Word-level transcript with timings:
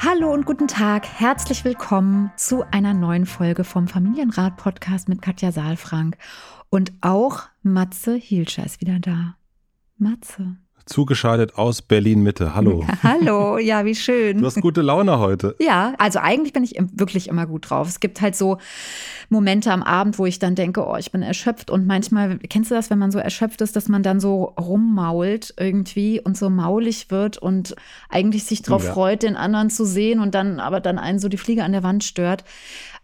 Hallo 0.00 0.32
und 0.32 0.46
guten 0.46 0.68
Tag. 0.68 1.08
Herzlich 1.08 1.64
willkommen 1.64 2.30
zu 2.36 2.62
einer 2.70 2.94
neuen 2.94 3.26
Folge 3.26 3.64
vom 3.64 3.88
Familienrat 3.88 4.56
Podcast 4.56 5.08
mit 5.08 5.22
Katja 5.22 5.50
Saalfrank. 5.50 6.16
Und 6.70 6.92
auch 7.00 7.42
Matze 7.64 8.14
Hielscher 8.14 8.64
ist 8.64 8.80
wieder 8.80 9.00
da. 9.00 9.34
Matze. 9.96 10.56
Zugeschaltet 10.88 11.56
aus 11.56 11.82
Berlin 11.82 12.22
Mitte. 12.22 12.54
Hallo. 12.54 12.84
Hallo, 13.02 13.58
ja, 13.58 13.84
wie 13.84 13.94
schön. 13.94 14.38
Du 14.38 14.46
hast 14.46 14.60
gute 14.60 14.80
Laune 14.80 15.18
heute. 15.18 15.54
Ja, 15.60 15.92
also 15.98 16.18
eigentlich 16.18 16.54
bin 16.54 16.64
ich 16.64 16.76
wirklich 16.94 17.28
immer 17.28 17.46
gut 17.46 17.68
drauf. 17.68 17.88
Es 17.88 18.00
gibt 18.00 18.20
halt 18.20 18.34
so 18.34 18.58
Momente 19.28 19.70
am 19.70 19.82
Abend, 19.82 20.18
wo 20.18 20.24
ich 20.24 20.38
dann 20.38 20.54
denke, 20.54 20.86
oh, 20.86 20.96
ich 20.96 21.12
bin 21.12 21.22
erschöpft. 21.22 21.70
Und 21.70 21.86
manchmal, 21.86 22.38
kennst 22.38 22.70
du 22.70 22.74
das, 22.74 22.88
wenn 22.88 22.98
man 22.98 23.10
so 23.10 23.18
erschöpft 23.18 23.60
ist, 23.60 23.76
dass 23.76 23.88
man 23.88 24.02
dann 24.02 24.18
so 24.18 24.54
rummault 24.58 25.52
irgendwie 25.58 26.20
und 26.20 26.36
so 26.38 26.48
maulig 26.48 27.10
wird 27.10 27.36
und 27.36 27.76
eigentlich 28.08 28.44
sich 28.44 28.62
darauf 28.62 28.84
ja. 28.84 28.92
freut, 28.92 29.22
den 29.22 29.36
anderen 29.36 29.68
zu 29.68 29.84
sehen 29.84 30.20
und 30.20 30.34
dann 30.34 30.58
aber 30.58 30.80
dann 30.80 30.98
einen 30.98 31.18
so 31.18 31.28
die 31.28 31.36
Fliege 31.36 31.64
an 31.64 31.72
der 31.72 31.82
Wand 31.82 32.02
stört. 32.02 32.44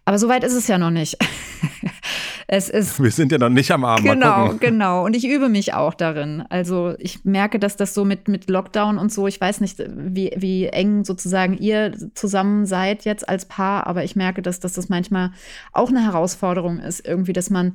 Aber 0.07 0.19
so 0.19 0.29
weit 0.29 0.45
ist 0.45 0.55
es 0.55 0.69
ja 0.69 0.79
noch 0.79 0.91
nicht. 0.91 1.17
es 2.47 2.69
ist. 2.69 3.03
Wir 3.03 3.11
sind 3.11 3.33
ja 3.33 3.39
noch 3.39 3.49
nicht 3.49 3.71
am 3.71 3.85
Abend. 3.85 4.07
Genau, 4.07 4.55
genau. 4.61 5.05
Und 5.05 5.17
ich 5.17 5.27
übe 5.27 5.49
mich 5.49 5.75
auch 5.75 5.95
darin. 5.95 6.45
Also 6.49 6.95
ich 6.99 7.25
merke, 7.25 7.59
dass 7.59 7.77
das 7.77 7.95
so 7.95 8.05
mit, 8.05 8.29
mit 8.29 8.51
Lockdown 8.51 8.99
und 8.99 9.13
so, 9.13 9.27
ich 9.27 9.41
weiß 9.41 9.61
nicht, 9.61 9.83
wie, 9.89 10.33
wie 10.37 10.67
eng 10.67 11.05
sozusagen 11.05 11.57
ihr 11.57 11.93
zusammen 12.15 12.67
seid 12.67 13.05
jetzt 13.05 13.29
als 13.29 13.47
Paar, 13.47 13.87
aber 13.87 14.05
ich 14.05 14.17
merke, 14.17 14.43
dass, 14.43 14.61
dass 14.61 14.75
das 14.75 14.89
manchmal 14.89 15.33
auch 15.73 15.89
eine 15.89 16.05
Herausforderung 16.05 16.81
ist, 16.81 17.07
irgendwie, 17.07 17.33
dass 17.33 17.51
man 17.51 17.75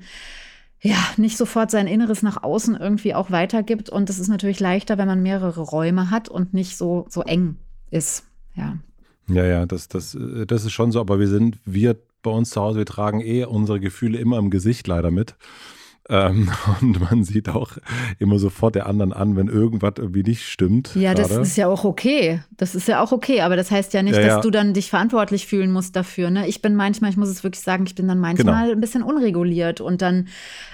ja, 0.82 0.98
nicht 1.18 1.38
sofort 1.38 1.72
sein 1.72 1.88
Inneres 1.88 2.22
nach 2.22 2.42
außen 2.42 2.76
irgendwie 2.76 3.14
auch 3.14 3.32
weitergibt. 3.32 3.90
Und 3.90 4.08
das 4.08 4.18
ist 4.18 4.30
natürlich 4.30 4.60
leichter, 4.60 4.98
wenn 4.98 5.08
man 5.08 5.22
mehrere 5.22 5.62
Räume 5.62 6.10
hat 6.10 6.30
und 6.30 6.54
nicht 6.54 6.78
so, 6.78 7.06
so 7.10 7.22
eng 7.22 7.58
ist. 7.92 8.24
Ja. 8.56 8.78
Ja, 9.28 9.46
ja, 9.46 9.66
das, 9.66 9.90
das, 9.90 10.18
das 10.48 10.66
ist 10.66 10.72
schon 10.72 10.92
so, 10.92 11.00
aber 11.00 11.20
wir 11.20 11.28
sind, 11.28 11.60
wir 11.66 11.98
bei 12.22 12.32
uns 12.32 12.50
zu 12.52 12.62
Hause, 12.62 12.80
wir 12.80 12.86
tragen 12.86 13.22
eh 13.22 13.46
unsere 13.46 13.80
Gefühle 13.80 14.18
immer 14.20 14.38
im 14.38 14.50
Gesicht 14.50 14.88
leider 14.88 15.12
mit. 15.12 15.36
Ähm, 16.10 16.50
und 16.82 17.00
man 17.00 17.24
sieht 17.24 17.50
auch 17.50 17.78
immer 18.18 18.40
sofort 18.40 18.76
der 18.76 18.88
anderen 18.88 19.14
an, 19.14 19.36
wenn 19.36 19.48
irgendwas 19.48 19.94
irgendwie 19.98 20.24
nicht 20.24 20.46
stimmt. 20.46 20.96
Ja, 20.96 21.14
das 21.14 21.32
ist 21.32 21.56
ja 21.56 21.68
auch 21.68 21.86
okay. 21.86 22.42
Das 22.58 22.74
ist 22.74 22.88
ja 22.88 23.02
auch 23.02 23.12
okay, 23.12 23.42
aber 23.42 23.56
das 23.56 23.70
heißt 23.70 23.94
ja 23.94 24.02
nicht, 24.02 24.16
ja, 24.16 24.22
dass 24.22 24.36
ja. 24.36 24.42
du 24.42 24.50
dann 24.50 24.74
dich 24.74 24.90
verantwortlich 24.90 25.46
fühlen 25.46 25.72
musst 25.72 25.96
dafür. 25.96 26.32
Ne? 26.32 26.48
Ich 26.48 26.62
bin 26.62 26.76
manchmal, 26.76 27.12
ich 27.12 27.18
muss 27.18 27.30
es 27.30 27.44
wirklich 27.44 27.64
sagen, 27.64 27.86
ich 27.86 27.96
bin 27.96 28.08
dann 28.08 28.20
manchmal 28.20 28.64
genau. 28.64 28.76
ein 28.76 28.82
bisschen 28.82 29.04
unreguliert 29.04 29.82
und 29.82 30.02
dann 30.02 30.28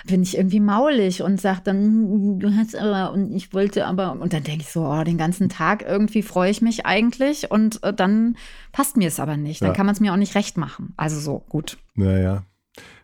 bin 0.07 0.23
ich 0.23 0.37
irgendwie 0.37 0.61
maulig 0.61 1.21
und 1.21 1.41
sage 1.41 1.61
dann, 1.65 1.83
hm, 1.83 2.39
du 2.39 2.55
hast 2.55 2.75
aber 2.75 3.11
und 3.11 3.31
ich 3.35 3.53
wollte 3.53 3.85
aber 3.85 4.13
und 4.13 4.31
dann 4.31 4.43
denke 4.43 4.61
ich 4.61 4.71
so, 4.71 4.85
oh, 4.85 5.03
den 5.03 5.17
ganzen 5.17 5.49
Tag 5.49 5.83
irgendwie 5.85 6.21
freue 6.21 6.49
ich 6.49 6.61
mich 6.61 6.85
eigentlich 6.85 7.51
und 7.51 7.83
äh, 7.83 7.93
dann 7.93 8.37
passt 8.71 8.95
mir 8.95 9.09
es 9.09 9.19
aber 9.19 9.35
nicht. 9.35 9.61
Dann 9.61 9.69
ja. 9.69 9.73
kann 9.73 9.85
man 9.85 9.93
es 9.93 9.99
mir 9.99 10.13
auch 10.13 10.17
nicht 10.17 10.35
recht 10.35 10.57
machen. 10.57 10.93
Also 10.95 11.19
so, 11.19 11.43
gut. 11.49 11.77
Naja. 11.95 12.43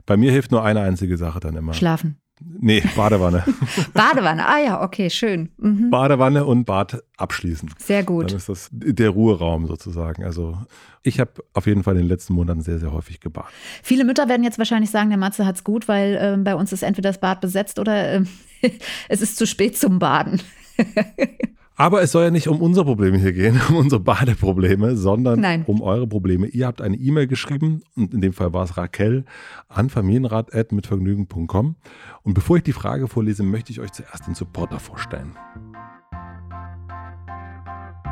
Bei 0.05 0.17
mir 0.17 0.31
hilft 0.31 0.51
nur 0.51 0.63
eine 0.63 0.81
einzige 0.81 1.17
Sache 1.17 1.39
dann 1.39 1.55
immer. 1.55 1.73
Schlafen. 1.73 2.17
Nee, 2.59 2.83
Badewanne. 2.95 3.43
Badewanne, 3.93 4.47
ah 4.47 4.59
ja, 4.59 4.83
okay, 4.83 5.09
schön. 5.09 5.49
Mhm. 5.57 5.89
Badewanne 5.89 6.45
und 6.45 6.65
Bad 6.65 7.03
abschließen. 7.17 7.73
Sehr 7.77 8.03
gut. 8.03 8.29
Dann 8.29 8.37
ist 8.37 8.49
das 8.49 8.69
der 8.71 9.09
Ruheraum 9.09 9.67
sozusagen. 9.67 10.23
Also 10.23 10.57
ich 11.03 11.19
habe 11.19 11.31
auf 11.53 11.67
jeden 11.67 11.83
Fall 11.83 11.95
in 11.95 12.01
den 12.01 12.07
letzten 12.07 12.33
Monaten 12.33 12.61
sehr, 12.61 12.79
sehr 12.79 12.91
häufig 12.91 13.19
gebadet. 13.19 13.51
Viele 13.83 14.05
Mütter 14.05 14.29
werden 14.29 14.43
jetzt 14.43 14.57
wahrscheinlich 14.57 14.91
sagen, 14.91 15.09
der 15.09 15.17
Matze 15.17 15.45
hat 15.45 15.55
es 15.55 15.63
gut, 15.63 15.87
weil 15.87 16.15
äh, 16.15 16.37
bei 16.37 16.55
uns 16.55 16.71
ist 16.71 16.83
entweder 16.83 17.09
das 17.09 17.19
Bad 17.19 17.41
besetzt 17.41 17.79
oder 17.79 18.13
äh, 18.13 18.23
es 19.09 19.21
ist 19.21 19.37
zu 19.37 19.47
spät 19.47 19.77
zum 19.77 19.99
Baden. 19.99 20.41
Aber 21.81 22.03
es 22.03 22.11
soll 22.11 22.25
ja 22.25 22.29
nicht 22.29 22.47
um 22.47 22.61
unsere 22.61 22.85
Probleme 22.85 23.17
hier 23.17 23.33
gehen, 23.33 23.59
um 23.69 23.77
unsere 23.77 23.99
Badeprobleme, 23.99 24.95
sondern 24.95 25.39
Nein. 25.39 25.63
um 25.65 25.81
eure 25.81 26.05
Probleme. 26.05 26.45
Ihr 26.45 26.67
habt 26.67 26.79
eine 26.79 26.95
E-Mail 26.95 27.25
geschrieben 27.25 27.81
und 27.95 28.13
in 28.13 28.21
dem 28.21 28.33
Fall 28.33 28.53
war 28.53 28.65
es 28.65 28.77
Raquel 28.77 29.25
an 29.67 29.89
familienrat.mitvergnügen.com. 29.89 31.75
Und 32.21 32.33
bevor 32.35 32.57
ich 32.57 32.63
die 32.63 32.73
Frage 32.73 33.07
vorlese, 33.07 33.41
möchte 33.41 33.71
ich 33.71 33.79
euch 33.79 33.91
zuerst 33.93 34.27
den 34.27 34.35
Supporter 34.35 34.79
vorstellen. 34.79 35.35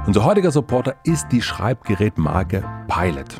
Unser 0.07 0.25
heutiger 0.25 0.49
Supporter 0.49 0.95
ist 1.03 1.27
die 1.31 1.43
Schreibgerätmarke 1.43 2.65
Pilot. 2.87 3.39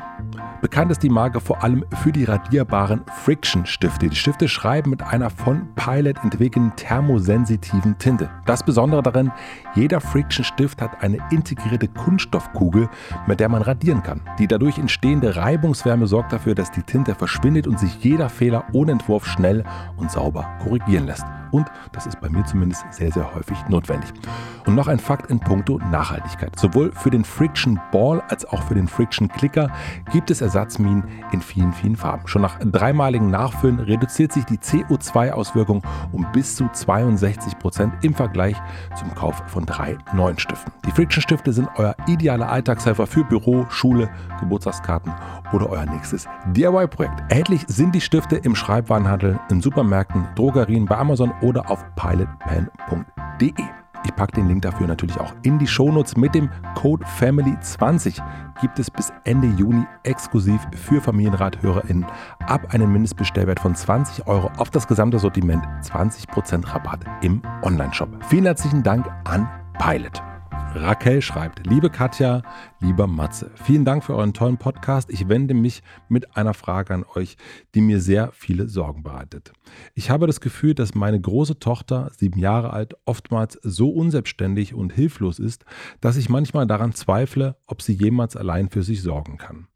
Bekannt 0.60 0.92
ist 0.92 1.02
die 1.02 1.08
Marke 1.08 1.40
vor 1.40 1.64
allem 1.64 1.86
für 2.02 2.12
die 2.12 2.24
radierbaren 2.24 3.00
Friction-Stifte. 3.24 4.10
Die 4.10 4.16
Stifte 4.16 4.46
schreiben 4.46 4.90
mit 4.90 5.02
einer 5.02 5.30
von 5.30 5.68
Pilot 5.74 6.18
entwickelten 6.22 6.72
thermosensitiven 6.76 7.96
Tinte. 7.96 8.28
Das 8.44 8.62
Besondere 8.62 9.02
darin, 9.02 9.32
jeder 9.74 10.02
Friction-Stift 10.02 10.82
hat 10.82 11.02
eine 11.02 11.18
integrierte 11.30 11.88
Kunststoffkugel, 11.88 12.90
mit 13.26 13.40
der 13.40 13.48
man 13.48 13.62
radieren 13.62 14.02
kann. 14.02 14.20
Die 14.38 14.46
dadurch 14.46 14.76
entstehende 14.76 15.34
Reibungswärme 15.34 16.06
sorgt 16.06 16.34
dafür, 16.34 16.54
dass 16.54 16.70
die 16.70 16.82
Tinte 16.82 17.14
verschwindet 17.14 17.66
und 17.66 17.80
sich 17.80 18.04
jeder 18.04 18.28
Fehler 18.28 18.64
ohne 18.72 18.92
Entwurf 18.92 19.26
schnell 19.26 19.64
und 19.96 20.10
sauber 20.10 20.46
korrigieren 20.62 21.06
lässt. 21.06 21.24
Und 21.50 21.66
das 21.92 22.06
ist 22.06 22.20
bei 22.20 22.28
mir 22.28 22.44
zumindest 22.44 22.84
sehr, 22.90 23.12
sehr 23.12 23.34
häufig 23.34 23.58
notwendig. 23.68 24.12
Und 24.66 24.74
noch 24.74 24.88
ein 24.88 24.98
Fakt 24.98 25.30
in 25.30 25.40
puncto 25.40 25.78
Nachhaltigkeit. 25.90 26.58
Sowohl 26.58 26.92
für 26.92 27.10
den 27.10 27.24
Friction 27.24 27.80
Ball 27.92 28.22
als 28.28 28.44
auch 28.44 28.62
für 28.62 28.74
den 28.74 28.88
Friction 28.88 29.28
Clicker 29.28 29.70
gibt 30.12 30.30
es 30.30 30.40
Ersatzminen 30.40 31.04
in 31.32 31.40
vielen, 31.40 31.72
vielen 31.72 31.96
Farben. 31.96 32.26
Schon 32.26 32.42
nach 32.42 32.58
dreimaligen 32.58 33.30
Nachfüllen 33.30 33.80
reduziert 33.80 34.32
sich 34.32 34.44
die 34.44 34.58
CO2-Auswirkung 34.58 35.82
um 36.12 36.26
bis 36.32 36.56
zu 36.56 36.68
62 36.68 37.58
Prozent 37.58 37.92
im 38.02 38.14
Vergleich 38.14 38.56
zum 38.96 39.14
Kauf 39.14 39.42
von 39.46 39.66
drei 39.66 39.96
neuen 40.14 40.38
Stiften. 40.38 40.72
Die 40.86 40.92
Friction-Stifte 40.92 41.52
sind 41.52 41.68
euer 41.76 41.96
idealer 42.06 42.50
Alltagshelfer 42.50 43.06
für 43.06 43.24
Büro, 43.24 43.66
Schule, 43.68 44.10
Geburtstagskarten 44.40 45.12
oder 45.52 45.68
euer 45.70 45.86
nächstes 45.86 46.26
DIY-Projekt. 46.54 47.22
Erhältlich 47.28 47.64
sind 47.66 47.94
die 47.94 48.00
Stifte 48.00 48.36
im 48.36 48.54
Schreibwarenhandel, 48.54 49.38
in 49.50 49.60
Supermärkten, 49.60 50.26
Drogerien, 50.34 50.86
bei 50.86 50.96
Amazon 50.96 51.32
oder 51.42 51.70
auf 51.70 51.84
pilotpen.de. 51.96 53.52
Ich 54.04 54.16
packe 54.16 54.32
den 54.32 54.48
Link 54.48 54.62
dafür 54.62 54.86
natürlich 54.86 55.18
auch 55.18 55.34
in 55.42 55.58
die 55.58 55.66
Shownotes. 55.66 56.16
Mit 56.16 56.34
dem 56.34 56.48
Code 56.74 57.04
FAMILY20 57.04 58.22
gibt 58.60 58.78
es 58.78 58.90
bis 58.90 59.12
Ende 59.24 59.48
Juni 59.48 59.84
exklusiv 60.04 60.66
für 60.74 61.00
Familienrathörerinnen 61.00 62.06
ab 62.46 62.72
einem 62.72 62.92
Mindestbestellwert 62.92 63.60
von 63.60 63.74
20 63.74 64.26
Euro 64.26 64.50
auf 64.56 64.70
das 64.70 64.88
gesamte 64.88 65.18
Sortiment 65.18 65.62
20% 65.82 66.72
Rabatt 66.72 67.00
im 67.22 67.42
Onlineshop. 67.62 68.08
Vielen 68.28 68.46
herzlichen 68.46 68.82
Dank 68.82 69.06
an 69.24 69.48
Pilot. 69.78 70.29
Raquel 70.74 71.20
schreibt, 71.20 71.66
liebe 71.66 71.90
Katja, 71.90 72.42
lieber 72.78 73.08
Matze, 73.08 73.50
vielen 73.56 73.84
Dank 73.84 74.04
für 74.04 74.14
euren 74.14 74.32
tollen 74.32 74.56
Podcast. 74.56 75.10
Ich 75.10 75.28
wende 75.28 75.52
mich 75.52 75.82
mit 76.08 76.36
einer 76.36 76.54
Frage 76.54 76.94
an 76.94 77.04
euch, 77.16 77.36
die 77.74 77.80
mir 77.80 78.00
sehr 78.00 78.30
viele 78.32 78.68
Sorgen 78.68 79.02
bereitet. 79.02 79.52
Ich 79.94 80.10
habe 80.10 80.28
das 80.28 80.40
Gefühl, 80.40 80.74
dass 80.74 80.94
meine 80.94 81.20
große 81.20 81.58
Tochter, 81.58 82.12
sieben 82.16 82.38
Jahre 82.38 82.72
alt, 82.72 82.94
oftmals 83.04 83.58
so 83.62 83.90
unselbstständig 83.90 84.72
und 84.72 84.92
hilflos 84.92 85.40
ist, 85.40 85.64
dass 86.00 86.16
ich 86.16 86.28
manchmal 86.28 86.68
daran 86.68 86.94
zweifle, 86.94 87.56
ob 87.66 87.82
sie 87.82 87.94
jemals 87.94 88.36
allein 88.36 88.70
für 88.70 88.84
sich 88.84 89.02
sorgen 89.02 89.38
kann. 89.38 89.66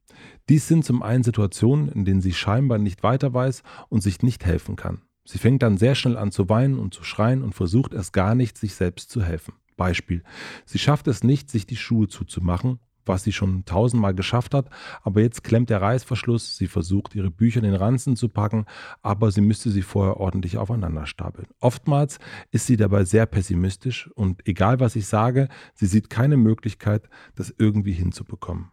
Dies 0.48 0.68
sind 0.68 0.84
zum 0.84 1.02
einen 1.02 1.24
Situationen, 1.24 1.88
in 1.88 2.04
denen 2.04 2.20
sie 2.20 2.32
scheinbar 2.32 2.78
nicht 2.78 3.02
weiter 3.02 3.34
weiß 3.34 3.64
und 3.88 4.00
sich 4.00 4.22
nicht 4.22 4.46
helfen 4.46 4.76
kann. 4.76 5.02
Sie 5.24 5.38
fängt 5.38 5.62
dann 5.62 5.76
sehr 5.76 5.94
schnell 5.94 6.16
an 6.16 6.30
zu 6.30 6.48
weinen 6.48 6.78
und 6.78 6.94
zu 6.94 7.02
schreien 7.02 7.42
und 7.42 7.54
versucht 7.54 7.94
erst 7.94 8.12
gar 8.12 8.34
nicht, 8.34 8.58
sich 8.58 8.74
selbst 8.74 9.10
zu 9.10 9.22
helfen. 9.22 9.54
Beispiel. 9.76 10.22
Sie 10.64 10.78
schafft 10.78 11.08
es 11.08 11.24
nicht, 11.24 11.50
sich 11.50 11.66
die 11.66 11.76
Schuhe 11.76 12.08
zuzumachen, 12.08 12.78
was 13.06 13.22
sie 13.24 13.32
schon 13.32 13.64
tausendmal 13.64 14.14
geschafft 14.14 14.54
hat, 14.54 14.68
aber 15.02 15.20
jetzt 15.20 15.44
klemmt 15.44 15.70
der 15.70 15.82
Reißverschluss, 15.82 16.56
sie 16.56 16.66
versucht 16.66 17.14
ihre 17.14 17.30
Bücher 17.30 17.58
in 17.58 17.64
den 17.64 17.74
Ranzen 17.74 18.16
zu 18.16 18.28
packen, 18.28 18.66
aber 19.02 19.30
sie 19.30 19.40
müsste 19.40 19.70
sie 19.70 19.82
vorher 19.82 20.18
ordentlich 20.18 20.58
aufeinander 20.58 21.06
stapeln. 21.06 21.48
Oftmals 21.60 22.18
ist 22.50 22.66
sie 22.66 22.76
dabei 22.76 23.04
sehr 23.04 23.26
pessimistisch 23.26 24.10
und 24.14 24.46
egal 24.48 24.80
was 24.80 24.96
ich 24.96 25.06
sage, 25.06 25.48
sie 25.74 25.86
sieht 25.86 26.10
keine 26.10 26.36
Möglichkeit, 26.36 27.08
das 27.34 27.54
irgendwie 27.58 27.92
hinzubekommen. 27.92 28.70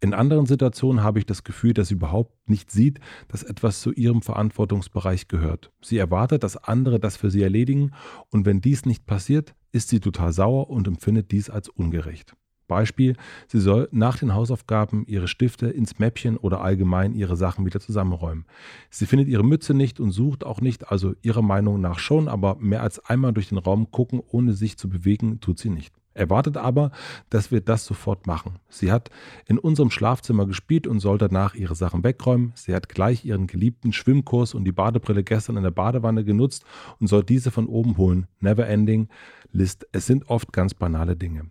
In 0.00 0.14
anderen 0.14 0.46
Situationen 0.46 1.04
habe 1.04 1.20
ich 1.20 1.26
das 1.26 1.44
Gefühl, 1.44 1.74
dass 1.74 1.86
sie 1.86 1.94
überhaupt 1.94 2.48
nicht 2.48 2.72
sieht, 2.72 2.98
dass 3.28 3.44
etwas 3.44 3.80
zu 3.80 3.92
ihrem 3.92 4.20
Verantwortungsbereich 4.20 5.28
gehört. 5.28 5.70
Sie 5.80 5.96
erwartet, 5.96 6.42
dass 6.42 6.56
andere 6.56 6.98
das 6.98 7.16
für 7.16 7.30
sie 7.30 7.42
erledigen 7.42 7.92
und 8.30 8.44
wenn 8.44 8.60
dies 8.60 8.84
nicht 8.84 9.06
passiert, 9.06 9.54
ist 9.72 9.88
sie 9.88 10.00
total 10.00 10.32
sauer 10.32 10.70
und 10.70 10.86
empfindet 10.86 11.32
dies 11.32 11.50
als 11.50 11.68
ungerecht. 11.68 12.34
Beispiel, 12.68 13.16
sie 13.48 13.60
soll 13.60 13.88
nach 13.92 14.18
den 14.18 14.34
Hausaufgaben 14.34 15.04
ihre 15.06 15.28
Stifte 15.28 15.66
ins 15.66 15.98
Mäppchen 15.98 16.38
oder 16.38 16.62
allgemein 16.62 17.14
ihre 17.14 17.36
Sachen 17.36 17.66
wieder 17.66 17.80
zusammenräumen. 17.80 18.46
Sie 18.88 19.04
findet 19.04 19.28
ihre 19.28 19.44
Mütze 19.44 19.74
nicht 19.74 20.00
und 20.00 20.10
sucht 20.12 20.44
auch 20.44 20.60
nicht, 20.60 20.90
also 20.90 21.14
ihrer 21.20 21.42
Meinung 21.42 21.80
nach 21.80 21.98
schon, 21.98 22.28
aber 22.28 22.56
mehr 22.60 22.82
als 22.82 22.98
einmal 23.04 23.32
durch 23.32 23.50
den 23.50 23.58
Raum 23.58 23.90
gucken, 23.90 24.22
ohne 24.26 24.54
sich 24.54 24.78
zu 24.78 24.88
bewegen, 24.88 25.40
tut 25.40 25.58
sie 25.58 25.70
nicht. 25.70 25.94
Erwartet 26.14 26.56
aber, 26.56 26.90
dass 27.30 27.50
wir 27.50 27.60
das 27.60 27.84
sofort 27.84 28.26
machen. 28.26 28.58
Sie 28.68 28.92
hat 28.92 29.10
in 29.46 29.58
unserem 29.58 29.90
Schlafzimmer 29.90 30.46
gespielt 30.46 30.86
und 30.86 31.00
soll 31.00 31.18
danach 31.18 31.54
ihre 31.54 31.74
Sachen 31.74 32.04
wegräumen. 32.04 32.52
Sie 32.54 32.74
hat 32.74 32.88
gleich 32.88 33.24
ihren 33.24 33.46
geliebten 33.46 33.92
Schwimmkurs 33.92 34.54
und 34.54 34.64
die 34.64 34.72
Badebrille 34.72 35.24
gestern 35.24 35.56
in 35.56 35.62
der 35.62 35.70
Badewanne 35.70 36.24
genutzt 36.24 36.64
und 37.00 37.06
soll 37.06 37.24
diese 37.24 37.50
von 37.50 37.66
oben 37.66 37.96
holen. 37.96 38.26
Never 38.40 38.66
ending 38.66 39.08
List. 39.52 39.86
Es 39.92 40.06
sind 40.06 40.28
oft 40.28 40.52
ganz 40.52 40.74
banale 40.74 41.16
Dinge. 41.16 41.50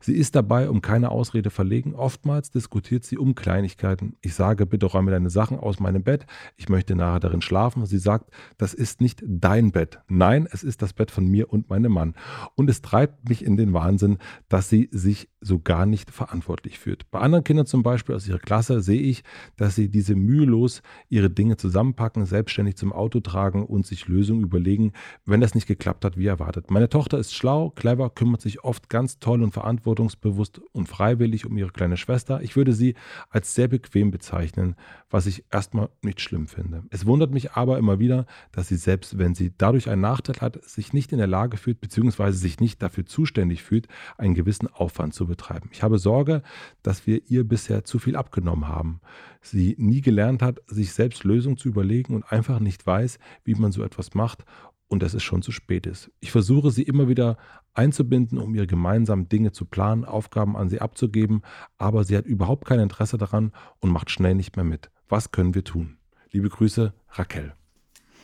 Sie 0.00 0.14
ist 0.14 0.34
dabei 0.34 0.68
um 0.68 0.82
keine 0.82 1.10
Ausrede 1.10 1.50
verlegen. 1.50 1.94
Oftmals 1.94 2.50
diskutiert 2.50 3.04
sie 3.04 3.18
um 3.18 3.34
Kleinigkeiten. 3.34 4.16
Ich 4.20 4.34
sage, 4.34 4.66
bitte 4.66 4.86
räume 4.86 5.10
deine 5.10 5.30
Sachen 5.30 5.58
aus 5.58 5.80
meinem 5.80 6.02
Bett. 6.02 6.26
Ich 6.56 6.68
möchte 6.68 6.94
nachher 6.94 7.20
darin 7.20 7.42
schlafen. 7.42 7.86
Sie 7.86 7.98
sagt, 7.98 8.30
das 8.58 8.74
ist 8.74 9.00
nicht 9.00 9.22
dein 9.26 9.72
Bett. 9.72 10.00
Nein, 10.08 10.48
es 10.50 10.62
ist 10.62 10.82
das 10.82 10.92
Bett 10.92 11.10
von 11.10 11.26
mir 11.26 11.52
und 11.52 11.70
meinem 11.70 11.92
Mann. 11.92 12.14
Und 12.54 12.70
es 12.70 12.82
treibt 12.82 13.28
mich 13.28 13.44
in 13.44 13.56
den 13.56 13.72
Wahnsinn, 13.72 14.18
dass 14.48 14.68
sie 14.68 14.88
sich 14.92 15.28
so 15.40 15.58
gar 15.58 15.86
nicht 15.86 16.10
verantwortlich 16.10 16.78
fühlt. 16.78 17.10
Bei 17.10 17.20
anderen 17.20 17.44
Kindern 17.44 17.66
zum 17.66 17.82
Beispiel 17.82 18.14
aus 18.14 18.28
ihrer 18.28 18.38
Klasse 18.38 18.80
sehe 18.80 19.00
ich, 19.00 19.24
dass 19.56 19.74
sie 19.74 19.88
diese 19.88 20.14
mühelos 20.14 20.82
ihre 21.08 21.30
Dinge 21.30 21.56
zusammenpacken, 21.56 22.26
selbstständig 22.26 22.76
zum 22.76 22.92
Auto 22.92 23.20
tragen 23.20 23.66
und 23.66 23.86
sich 23.86 24.08
Lösungen 24.08 24.42
überlegen, 24.42 24.92
wenn 25.26 25.40
das 25.40 25.54
nicht 25.54 25.66
geklappt 25.66 26.04
hat, 26.04 26.16
wie 26.16 26.26
erwartet. 26.26 26.70
Meine 26.70 26.88
Tochter 26.88 27.18
ist 27.18 27.34
schlau, 27.34 27.70
clever, 27.70 28.10
kümmert 28.10 28.40
sich 28.40 28.64
oft 28.64 28.88
ganz 28.88 29.18
toll 29.18 29.42
und 29.42 29.52
verantwortungsbewusst 29.62 30.60
und 30.72 30.88
freiwillig 30.88 31.46
um 31.46 31.56
ihre 31.56 31.70
kleine 31.70 31.96
Schwester. 31.96 32.42
Ich 32.42 32.56
würde 32.56 32.72
sie 32.72 32.94
als 33.30 33.54
sehr 33.54 33.68
bequem 33.68 34.10
bezeichnen, 34.10 34.74
was 35.08 35.26
ich 35.26 35.44
erstmal 35.52 35.88
nicht 36.02 36.20
schlimm 36.20 36.48
finde. 36.48 36.82
Es 36.90 37.06
wundert 37.06 37.30
mich 37.30 37.52
aber 37.52 37.78
immer 37.78 38.00
wieder, 38.00 38.26
dass 38.50 38.68
sie 38.68 38.76
selbst, 38.76 39.18
wenn 39.18 39.36
sie 39.36 39.52
dadurch 39.56 39.88
einen 39.88 40.02
Nachteil 40.02 40.40
hat, 40.40 40.64
sich 40.64 40.92
nicht 40.92 41.12
in 41.12 41.18
der 41.18 41.28
Lage 41.28 41.56
fühlt, 41.56 41.80
beziehungsweise 41.80 42.38
sich 42.38 42.58
nicht 42.58 42.82
dafür 42.82 43.06
zuständig 43.06 43.62
fühlt, 43.62 43.86
einen 44.18 44.34
gewissen 44.34 44.66
Aufwand 44.66 45.14
zu 45.14 45.26
betreiben. 45.26 45.70
Ich 45.72 45.84
habe 45.84 45.98
Sorge, 45.98 46.42
dass 46.82 47.06
wir 47.06 47.22
ihr 47.30 47.44
bisher 47.44 47.84
zu 47.84 48.00
viel 48.00 48.16
abgenommen 48.16 48.66
haben. 48.66 49.00
Sie 49.42 49.76
nie 49.78 50.00
gelernt 50.00 50.42
hat, 50.42 50.60
sich 50.66 50.92
selbst 50.92 51.24
Lösungen 51.24 51.56
zu 51.56 51.68
überlegen 51.68 52.14
und 52.14 52.32
einfach 52.32 52.58
nicht 52.58 52.84
weiß, 52.84 53.18
wie 53.44 53.54
man 53.54 53.70
so 53.70 53.84
etwas 53.84 54.14
macht 54.14 54.44
und 54.92 55.02
dass 55.02 55.14
es 55.14 55.22
schon 55.22 55.40
zu 55.40 55.52
spät 55.52 55.86
ist. 55.86 56.10
Ich 56.20 56.30
versuche 56.30 56.70
sie 56.70 56.82
immer 56.82 57.08
wieder 57.08 57.38
einzubinden, 57.72 58.36
um 58.36 58.54
ihre 58.54 58.66
gemeinsamen 58.66 59.26
Dinge 59.26 59.50
zu 59.52 59.64
planen, 59.64 60.04
Aufgaben 60.04 60.54
an 60.54 60.68
sie 60.68 60.82
abzugeben, 60.82 61.40
aber 61.78 62.04
sie 62.04 62.14
hat 62.14 62.26
überhaupt 62.26 62.66
kein 62.66 62.78
Interesse 62.78 63.16
daran 63.16 63.52
und 63.80 63.90
macht 63.90 64.10
schnell 64.10 64.34
nicht 64.34 64.54
mehr 64.56 64.66
mit. 64.66 64.90
Was 65.08 65.30
können 65.30 65.54
wir 65.54 65.64
tun? 65.64 65.96
Liebe 66.30 66.50
Grüße, 66.50 66.92
Raquel. 67.08 67.54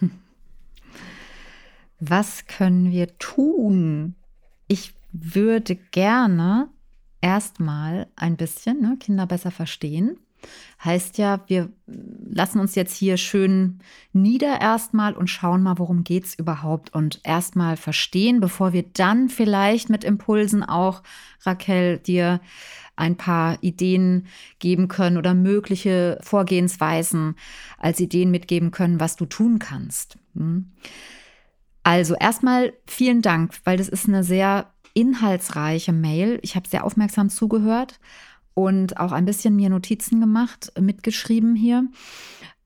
Was 2.00 2.44
können 2.44 2.91
wir 2.91 3.17
tun? 3.17 4.14
Ich 4.67 4.93
würde 5.11 5.75
gerne 5.75 6.69
erstmal 7.23 8.09
ein 8.14 8.37
bisschen 8.37 8.82
ne, 8.82 8.99
Kinder 9.00 9.26
besser 9.26 9.50
verstehen 9.50 10.19
Heißt 10.85 11.19
ja, 11.19 11.40
wir 11.49 11.70
lassen 11.87 12.61
uns 12.61 12.76
jetzt 12.76 12.94
hier 12.96 13.17
schön 13.17 13.81
nieder 14.12 14.61
erstmal 14.61 15.14
und 15.14 15.29
schauen 15.29 15.62
mal, 15.62 15.79
worum 15.79 16.05
geht 16.05 16.25
es 16.25 16.35
überhaupt 16.35 16.94
und 16.94 17.20
erstmal 17.25 17.76
verstehen, 17.76 18.40
bevor 18.40 18.73
wir 18.73 18.85
dann 18.85 19.29
vielleicht 19.29 19.90
mit 19.90 20.05
Impulsen 20.05 20.62
auch, 20.62 21.02
Raquel, 21.44 21.99
dir 21.99 22.40
ein 22.94 23.17
paar 23.17 23.58
Ideen 23.61 24.26
geben 24.58 24.88
können 24.88 25.17
oder 25.17 25.35
mögliche 25.35 26.19
Vorgehensweisen 26.23 27.37
als 27.79 28.00
Ideen 28.00 28.31
mitgeben 28.31 28.70
können, 28.70 29.00
was 29.00 29.17
du 29.17 29.26
tun 29.26 29.58
kannst. 29.58 30.19
Hm? 30.35 30.73
Also 31.82 32.14
erstmal 32.14 32.73
vielen 32.87 33.23
Dank, 33.23 33.55
weil 33.64 33.79
das 33.79 33.88
ist 33.88 34.08
eine 34.08 34.23
sehr 34.23 34.70
inhaltsreiche 34.94 35.93
Mail. 35.93 36.38
Ich 36.43 36.56
habe 36.56 36.69
sehr 36.69 36.85
aufmerksam 36.85 37.31
zugehört 37.31 37.99
und 38.58 38.99
auch 38.99 39.12
ein 39.12 39.25
bisschen 39.25 39.55
mir 39.55 39.70
Notizen 39.70 40.19
gemacht, 40.19 40.72
mitgeschrieben 40.76 41.55
hier. 41.55 41.87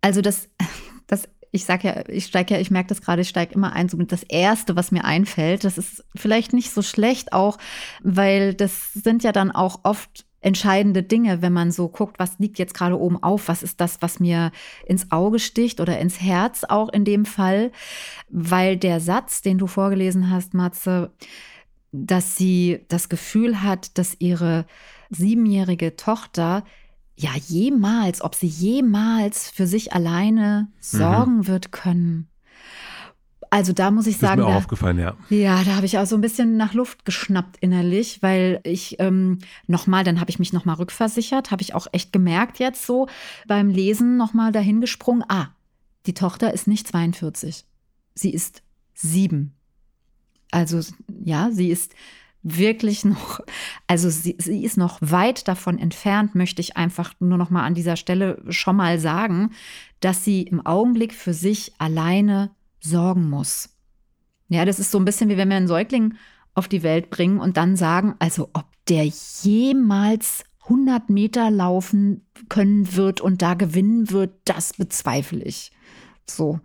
Also 0.00 0.22
das, 0.22 0.48
das 1.06 1.28
ich 1.50 1.66
sage 1.66 1.88
ja, 1.88 2.08
ich 2.08 2.24
steige 2.24 2.54
ja, 2.54 2.60
ich 2.60 2.70
merke 2.70 2.88
das 2.88 3.02
gerade, 3.02 3.20
ich 3.20 3.28
steige 3.28 3.52
immer 3.52 3.74
ein, 3.74 3.90
so 3.90 3.98
mit 3.98 4.10
das 4.10 4.22
Erste, 4.22 4.74
was 4.74 4.90
mir 4.90 5.04
einfällt. 5.04 5.64
Das 5.64 5.76
ist 5.76 6.02
vielleicht 6.16 6.54
nicht 6.54 6.70
so 6.70 6.80
schlecht 6.80 7.34
auch, 7.34 7.58
weil 8.02 8.54
das 8.54 8.94
sind 8.94 9.22
ja 9.22 9.32
dann 9.32 9.50
auch 9.50 9.80
oft 9.82 10.24
entscheidende 10.40 11.02
Dinge, 11.02 11.42
wenn 11.42 11.52
man 11.52 11.70
so 11.70 11.88
guckt, 11.88 12.18
was 12.18 12.38
liegt 12.38 12.58
jetzt 12.58 12.72
gerade 12.72 12.98
oben 12.98 13.22
auf, 13.22 13.48
was 13.48 13.62
ist 13.62 13.78
das, 13.82 14.00
was 14.00 14.18
mir 14.18 14.50
ins 14.86 15.12
Auge 15.12 15.38
sticht 15.38 15.78
oder 15.78 15.98
ins 15.98 16.22
Herz 16.22 16.64
auch 16.64 16.88
in 16.88 17.04
dem 17.04 17.26
Fall, 17.26 17.70
weil 18.30 18.78
der 18.78 18.98
Satz, 18.98 19.42
den 19.42 19.58
du 19.58 19.66
vorgelesen 19.66 20.30
hast, 20.30 20.54
Matze, 20.54 21.12
dass 21.92 22.34
sie 22.34 22.80
das 22.88 23.10
Gefühl 23.10 23.62
hat, 23.62 23.98
dass 23.98 24.16
ihre 24.18 24.64
siebenjährige 25.14 25.96
Tochter 25.96 26.64
ja 27.16 27.30
jemals, 27.46 28.22
ob 28.22 28.34
sie 28.34 28.46
jemals 28.46 29.50
für 29.50 29.66
sich 29.66 29.92
alleine 29.92 30.68
sorgen 30.80 31.38
mhm. 31.38 31.46
wird 31.46 31.72
können. 31.72 32.28
Also 33.50 33.74
da 33.74 33.90
muss 33.90 34.06
ich 34.06 34.16
sagen, 34.16 34.40
ist 34.40 34.46
mir 34.46 34.48
auch 34.48 34.52
da, 34.52 34.56
aufgefallen, 34.56 34.98
ja. 34.98 35.14
Ja, 35.28 35.62
da 35.62 35.76
habe 35.76 35.84
ich 35.84 35.98
auch 35.98 36.06
so 36.06 36.16
ein 36.16 36.22
bisschen 36.22 36.56
nach 36.56 36.72
Luft 36.72 37.04
geschnappt 37.04 37.58
innerlich, 37.60 38.22
weil 38.22 38.60
ich 38.64 38.96
ähm, 38.98 39.40
nochmal, 39.66 40.04
dann 40.04 40.20
habe 40.20 40.30
ich 40.30 40.38
mich 40.38 40.54
nochmal 40.54 40.76
rückversichert, 40.76 41.50
habe 41.50 41.60
ich 41.60 41.74
auch 41.74 41.86
echt 41.92 42.14
gemerkt 42.14 42.58
jetzt 42.60 42.86
so 42.86 43.08
beim 43.46 43.68
Lesen 43.68 44.16
nochmal 44.16 44.52
dahingesprungen. 44.52 45.22
Ah, 45.28 45.48
die 46.06 46.14
Tochter 46.14 46.54
ist 46.54 46.66
nicht 46.66 46.88
42, 46.88 47.66
sie 48.14 48.30
ist 48.30 48.62
sieben. 48.94 49.52
Also 50.50 50.81
ja, 51.22 51.50
sie 51.50 51.69
ist 51.69 51.94
wirklich 52.43 53.05
noch, 53.05 53.41
also 53.87 54.11
sie, 54.11 54.37
sie 54.39 54.65
ist 54.65 54.77
noch 54.77 54.99
weit 55.01 55.49
davon 55.49 55.79
entfernt, 55.79 56.34
möchte 56.34 56.61
ich 56.61 56.77
einfach 56.77 57.15
nur 57.20 57.39
noch 57.39 57.51
mal 57.51 57.65
an 57.65 57.75
dieser 57.75 57.96
Stelle 57.96 58.43
schon 58.49 58.77
mal 58.77 58.99
sagen, 58.99 59.51
dass 60.01 60.25
sie 60.25 60.43
im 60.43 60.65
Augenblick 60.65 61.15
für 61.15 61.34
sich 61.34 61.72
alleine 61.79 62.51
sorgen 62.81 63.31
muss. 63.31 63.70
Ja, 64.49 64.65
das 64.65 64.79
ist 64.79 64.91
so 64.91 64.99
ein 64.99 65.05
bisschen 65.05 65.31
wie 65.31 65.37
wenn 65.37 65.49
wir 65.49 65.56
einen 65.56 65.69
Säugling 65.69 66.15
auf 66.55 66.69
die 66.69 66.82
Welt 66.82 67.11
bringen 67.11 67.39
und 67.39 67.56
dann 67.56 67.77
sagen, 67.77 68.15
also 68.19 68.51
ob 68.53 68.67
der 68.89 69.05
jemals 69.43 70.44
100 70.65 71.11
Meter 71.11 71.51
laufen 71.51 72.27
können 72.49 72.94
wird 72.94 73.20
und 73.20 73.43
da 73.43 73.55
gewinnen 73.55 74.11
wird, 74.11 74.34
das 74.44 74.75
bezweifle 74.75 75.43
ich. 75.43 75.72
So. 76.27 76.61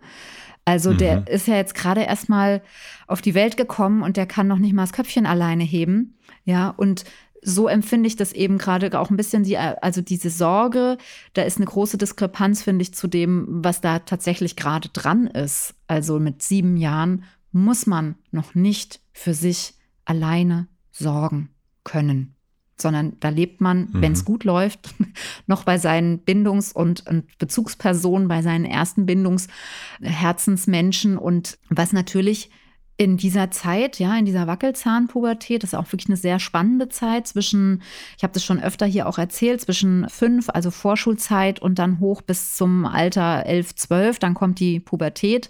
Also 0.68 0.92
mhm. 0.92 0.98
der 0.98 1.28
ist 1.28 1.48
ja 1.48 1.56
jetzt 1.56 1.74
gerade 1.74 2.02
erst 2.02 2.28
mal 2.28 2.60
auf 3.06 3.22
die 3.22 3.34
Welt 3.34 3.56
gekommen 3.56 4.02
und 4.02 4.18
der 4.18 4.26
kann 4.26 4.46
noch 4.46 4.58
nicht 4.58 4.74
mal 4.74 4.82
das 4.82 4.92
Köpfchen 4.92 5.24
alleine 5.24 5.64
heben. 5.64 6.18
Ja, 6.44 6.68
und 6.68 7.04
so 7.40 7.68
empfinde 7.68 8.06
ich 8.06 8.16
das 8.16 8.34
eben 8.34 8.58
gerade 8.58 8.98
auch 9.00 9.08
ein 9.08 9.16
bisschen, 9.16 9.44
die, 9.44 9.56
also 9.56 10.02
diese 10.02 10.28
Sorge, 10.28 10.98
da 11.32 11.42
ist 11.42 11.56
eine 11.56 11.64
große 11.64 11.96
Diskrepanz, 11.96 12.62
finde 12.62 12.82
ich, 12.82 12.92
zu 12.92 13.08
dem, 13.08 13.46
was 13.48 13.80
da 13.80 14.00
tatsächlich 14.00 14.56
gerade 14.56 14.90
dran 14.90 15.26
ist. 15.26 15.74
Also 15.86 16.18
mit 16.18 16.42
sieben 16.42 16.76
Jahren 16.76 17.24
muss 17.50 17.86
man 17.86 18.16
noch 18.30 18.54
nicht 18.54 19.00
für 19.12 19.32
sich 19.32 19.72
alleine 20.04 20.68
sorgen 20.90 21.48
können 21.82 22.37
sondern 22.80 23.16
da 23.20 23.28
lebt 23.28 23.60
man, 23.60 23.80
mhm. 23.80 24.02
wenn 24.02 24.12
es 24.12 24.24
gut 24.24 24.44
läuft, 24.44 24.94
noch 25.46 25.64
bei 25.64 25.76
seinen 25.78 26.20
Bindungs- 26.20 26.72
und, 26.72 27.06
und, 27.06 27.36
Bezugspersonen, 27.38 28.28
bei 28.28 28.40
seinen 28.42 28.64
ersten 28.64 29.04
Bindungsherzensmenschen 29.06 31.18
und 31.18 31.58
was 31.68 31.92
natürlich 31.92 32.50
in 33.00 33.16
dieser 33.16 33.52
Zeit, 33.52 34.00
ja, 34.00 34.18
in 34.18 34.24
dieser 34.24 34.48
Wackelzahnpubertät, 34.48 35.62
das 35.62 35.72
ist 35.72 35.78
auch 35.78 35.92
wirklich 35.92 36.08
eine 36.08 36.16
sehr 36.16 36.40
spannende 36.40 36.88
Zeit 36.88 37.28
zwischen, 37.28 37.80
ich 38.16 38.24
habe 38.24 38.32
das 38.32 38.44
schon 38.44 38.60
öfter 38.60 38.86
hier 38.86 39.06
auch 39.06 39.18
erzählt, 39.18 39.60
zwischen 39.60 40.08
fünf, 40.08 40.50
also 40.50 40.72
Vorschulzeit 40.72 41.62
und 41.62 41.78
dann 41.78 42.00
hoch 42.00 42.22
bis 42.22 42.56
zum 42.56 42.84
Alter 42.84 43.46
elf, 43.46 43.76
zwölf, 43.76 44.18
dann 44.18 44.34
kommt 44.34 44.58
die 44.58 44.80
Pubertät. 44.80 45.48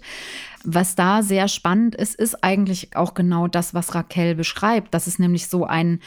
Was 0.63 0.93
da 0.93 1.23
sehr 1.23 1.47
spannend 1.47 1.95
ist, 1.95 2.13
ist 2.13 2.43
eigentlich 2.43 2.95
auch 2.95 3.15
genau 3.15 3.47
das, 3.47 3.73
was 3.73 3.95
Raquel 3.95 4.35
beschreibt. 4.35 4.93
Das 4.93 5.07
ist 5.07 5.17
nämlich 5.17 5.47
so 5.47 5.65
ein, 5.65 6.01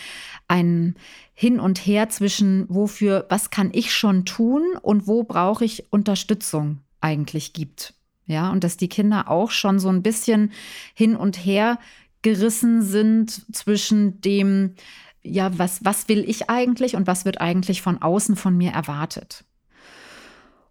ein 0.46 0.94
Hin 1.34 1.58
und 1.58 1.78
Her 1.84 2.08
zwischen, 2.08 2.66
wofür, 2.68 3.26
was 3.30 3.50
kann 3.50 3.70
ich 3.72 3.92
schon 3.92 4.24
tun 4.24 4.62
und 4.80 5.08
wo 5.08 5.24
brauche 5.24 5.64
ich 5.64 5.90
Unterstützung 5.90 6.78
eigentlich 7.00 7.52
gibt. 7.52 7.94
Ja, 8.26 8.50
und 8.50 8.64
dass 8.64 8.76
die 8.76 8.88
Kinder 8.88 9.28
auch 9.28 9.50
schon 9.50 9.78
so 9.78 9.88
ein 9.88 10.02
bisschen 10.02 10.52
hin 10.94 11.16
und 11.16 11.36
her 11.36 11.78
gerissen 12.22 12.82
sind 12.82 13.44
zwischen 13.54 14.20
dem, 14.20 14.74
ja, 15.22 15.56
was, 15.58 15.84
was 15.84 16.08
will 16.08 16.24
ich 16.28 16.48
eigentlich 16.48 16.94
und 16.94 17.06
was 17.06 17.24
wird 17.24 17.40
eigentlich 17.40 17.82
von 17.82 18.00
außen 18.00 18.36
von 18.36 18.56
mir 18.56 18.70
erwartet. 18.70 19.44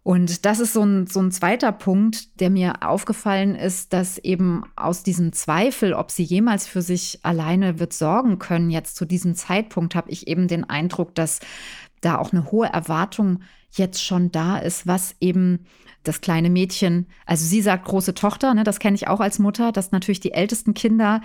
Und 0.04 0.44
das 0.46 0.58
ist 0.58 0.72
so 0.72 0.82
ein, 0.82 1.06
so 1.06 1.20
ein 1.20 1.30
zweiter 1.30 1.70
Punkt, 1.70 2.40
der 2.40 2.50
mir 2.50 2.82
aufgefallen 2.82 3.54
ist, 3.54 3.92
dass 3.92 4.18
eben 4.18 4.64
aus 4.74 5.04
diesem 5.04 5.32
Zweifel, 5.32 5.94
ob 5.94 6.10
sie 6.10 6.24
jemals 6.24 6.66
für 6.66 6.82
sich 6.82 7.20
alleine 7.22 7.78
wird 7.78 7.92
sorgen 7.92 8.40
können, 8.40 8.70
jetzt 8.70 8.96
zu 8.96 9.04
diesem 9.04 9.36
Zeitpunkt 9.36 9.94
habe 9.94 10.10
ich 10.10 10.26
eben 10.26 10.48
den 10.48 10.68
Eindruck, 10.68 11.14
dass 11.14 11.38
da 12.02 12.18
auch 12.18 12.32
eine 12.32 12.52
hohe 12.52 12.66
Erwartung 12.66 13.40
jetzt 13.70 14.04
schon 14.04 14.30
da 14.30 14.58
ist, 14.58 14.86
was 14.86 15.16
eben 15.20 15.64
das 16.02 16.20
kleine 16.20 16.50
Mädchen, 16.50 17.06
also 17.26 17.46
sie 17.46 17.62
sagt 17.62 17.84
große 17.84 18.14
Tochter, 18.14 18.54
ne, 18.54 18.64
das 18.64 18.80
kenne 18.80 18.96
ich 18.96 19.08
auch 19.08 19.20
als 19.20 19.38
Mutter, 19.38 19.72
dass 19.72 19.92
natürlich 19.92 20.20
die 20.20 20.32
ältesten 20.32 20.74
Kinder 20.74 21.20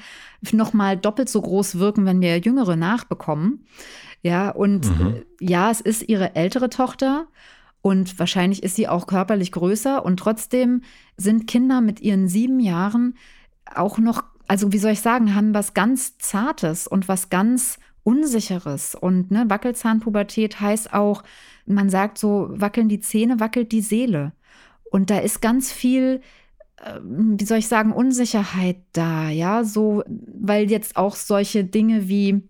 noch 0.52 0.74
mal 0.74 0.96
doppelt 0.96 1.30
so 1.30 1.42
groß 1.42 1.80
wirken, 1.80 2.06
wenn 2.06 2.22
wir 2.22 2.38
jüngere 2.38 2.76
nachbekommen. 2.76 3.66
Ja, 4.22 4.50
und 4.50 4.88
mhm. 4.88 5.24
Ja, 5.40 5.72
es 5.72 5.82
ist 5.82 6.08
ihre 6.08 6.36
ältere 6.36 6.70
Tochter 6.70 7.28
und 7.82 8.20
wahrscheinlich 8.20 8.64
ist 8.64 8.76
sie 8.76 8.88
auch 8.88 9.08
körperlich 9.08 9.52
größer 9.52 10.04
und 10.06 10.18
trotzdem 10.18 10.82
sind 11.18 11.48
Kinder 11.48 11.82
mit 11.82 12.02
ihren 12.02 12.28
sieben 12.28 12.60
Jahren 12.60 13.16
auch 13.74 13.98
noch, 13.98 14.24
also 14.48 14.72
wie 14.72 14.78
soll 14.78 14.92
ich 14.92 15.02
sagen, 15.02 15.36
haben 15.36 15.54
was 15.54 15.74
ganz 15.74 16.18
Zartes 16.18 16.88
und 16.88 17.08
was 17.08 17.30
ganz 17.30 17.80
Unsicheres. 18.08 18.96
Und 18.96 19.32
ne, 19.32 19.50
Wackelzahnpubertät 19.50 20.62
heißt 20.62 20.94
auch, 20.94 21.24
man 21.66 21.90
sagt 21.90 22.18
so, 22.18 22.48
wackeln 22.52 22.88
die 22.88 23.02
Zähne, 23.02 23.42
wackelt 23.42 23.74
die 23.74 23.82
Seele. 23.82 24.32
Und 24.90 25.10
da 25.10 25.20
ist 25.20 25.42
ganz 25.42 25.74
viel, 25.74 26.22
ähm, 26.86 27.36
wie 27.38 27.44
soll 27.44 27.58
ich 27.58 27.68
sagen, 27.68 27.92
Unsicherheit 27.92 28.78
da, 28.94 29.30
ja, 29.30 29.66
so, 29.66 30.06
weil 30.08 30.72
jetzt 30.72 30.96
auch 30.96 31.18
solche 31.18 31.66
Dinge 31.66 32.08
wie 32.08 32.44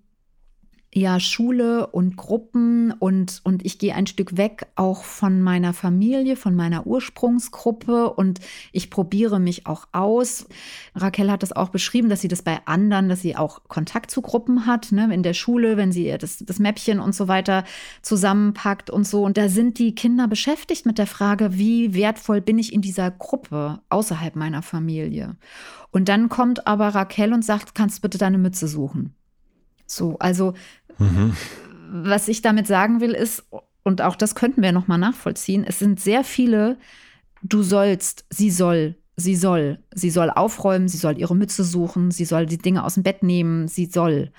ja 0.98 1.20
Schule 1.20 1.88
und 1.88 2.18
Gruppen 2.18 2.92
und, 2.92 3.42
und 3.44 3.66
ich 3.66 3.80
gehe 3.80 3.94
ein 3.94 4.08
Stück 4.08 4.36
weg 4.36 4.68
auch 4.76 5.04
von 5.04 5.42
meiner 5.42 5.74
Familie, 5.74 6.36
von 6.36 6.56
meiner 6.56 6.88
Ursprungsgruppe 6.88 8.14
und 8.14 8.40
ich 8.72 8.90
probiere 8.90 9.40
mich 9.40 9.68
auch 9.68 9.88
aus. 9.92 10.48
Raquel 10.96 11.32
hat 11.32 11.44
das 11.44 11.52
auch 11.52 11.70
beschrieben, 11.70 12.10
dass 12.10 12.22
sie 12.22 12.28
das 12.28 12.42
bei 12.42 12.60
anderen, 12.66 13.10
dass 13.10 13.22
sie 13.22 13.36
auch 13.36 13.62
Kontakt 13.68 14.12
zu 14.12 14.22
Gruppen 14.22 14.66
hat, 14.66 14.92
ne, 14.92 15.14
in 15.14 15.24
der 15.24 15.34
Schule, 15.34 15.78
wenn 15.78 15.92
sie 15.92 16.18
das, 16.18 16.40
das 16.40 16.60
Mäppchen 16.60 17.00
und 17.00 17.14
so 17.14 17.28
weiter 17.28 17.64
zusammenpackt 18.02 18.90
und 18.90 19.08
so. 19.08 19.24
Und 19.24 19.38
da 19.38 19.50
sind 19.50 19.78
die 19.80 19.94
Kinder 19.94 20.28
beschäftigt 20.28 20.86
mit 20.86 20.98
der 20.98 21.08
Frage, 21.08 21.58
wie 21.58 21.94
wertvoll 21.94 22.42
bin 22.42 22.58
ich 22.58 22.74
in 22.74 22.82
dieser 22.82 23.12
Gruppe 23.12 23.82
außerhalb 23.90 24.36
meiner 24.36 24.64
Familie. 24.64 25.38
Und 25.92 26.10
dann 26.10 26.30
kommt 26.30 26.66
aber 26.66 26.90
Raquel 26.90 27.34
und 27.34 27.46
sagt, 27.46 27.76
kannst 27.76 28.00
du 28.00 28.02
bitte 28.02 28.18
deine 28.18 28.38
Mütze 28.38 28.68
suchen. 28.68 29.14
So, 29.88 30.18
also 30.20 30.54
mhm. 31.00 31.36
was 31.90 32.28
ich 32.28 32.42
damit 32.42 32.68
sagen 32.68 33.02
will 33.02 33.12
ist, 33.12 33.44
und 33.84 34.02
auch 34.02 34.16
das 34.16 34.36
könnten 34.36 34.62
wir 34.62 34.72
nochmal 34.72 34.98
nachvollziehen, 34.98 35.64
es 35.66 35.80
sind 35.80 36.00
sehr 36.00 36.24
viele, 36.24 36.78
du 37.42 37.64
sollst, 37.64 38.26
sie 38.30 38.52
soll, 38.52 38.96
sie 39.16 39.36
soll, 39.36 39.80
sie 39.94 40.10
soll 40.10 40.30
aufräumen, 40.30 40.88
sie 40.88 40.98
soll 40.98 41.18
ihre 41.18 41.36
Mütze 41.36 41.64
suchen, 41.64 42.12
sie 42.12 42.26
soll 42.26 42.46
die 42.46 42.58
Dinge 42.58 42.84
aus 42.84 42.96
dem 42.96 43.04
Bett 43.04 43.24
nehmen, 43.24 43.68
sie 43.68 43.86
soll. 43.86 44.32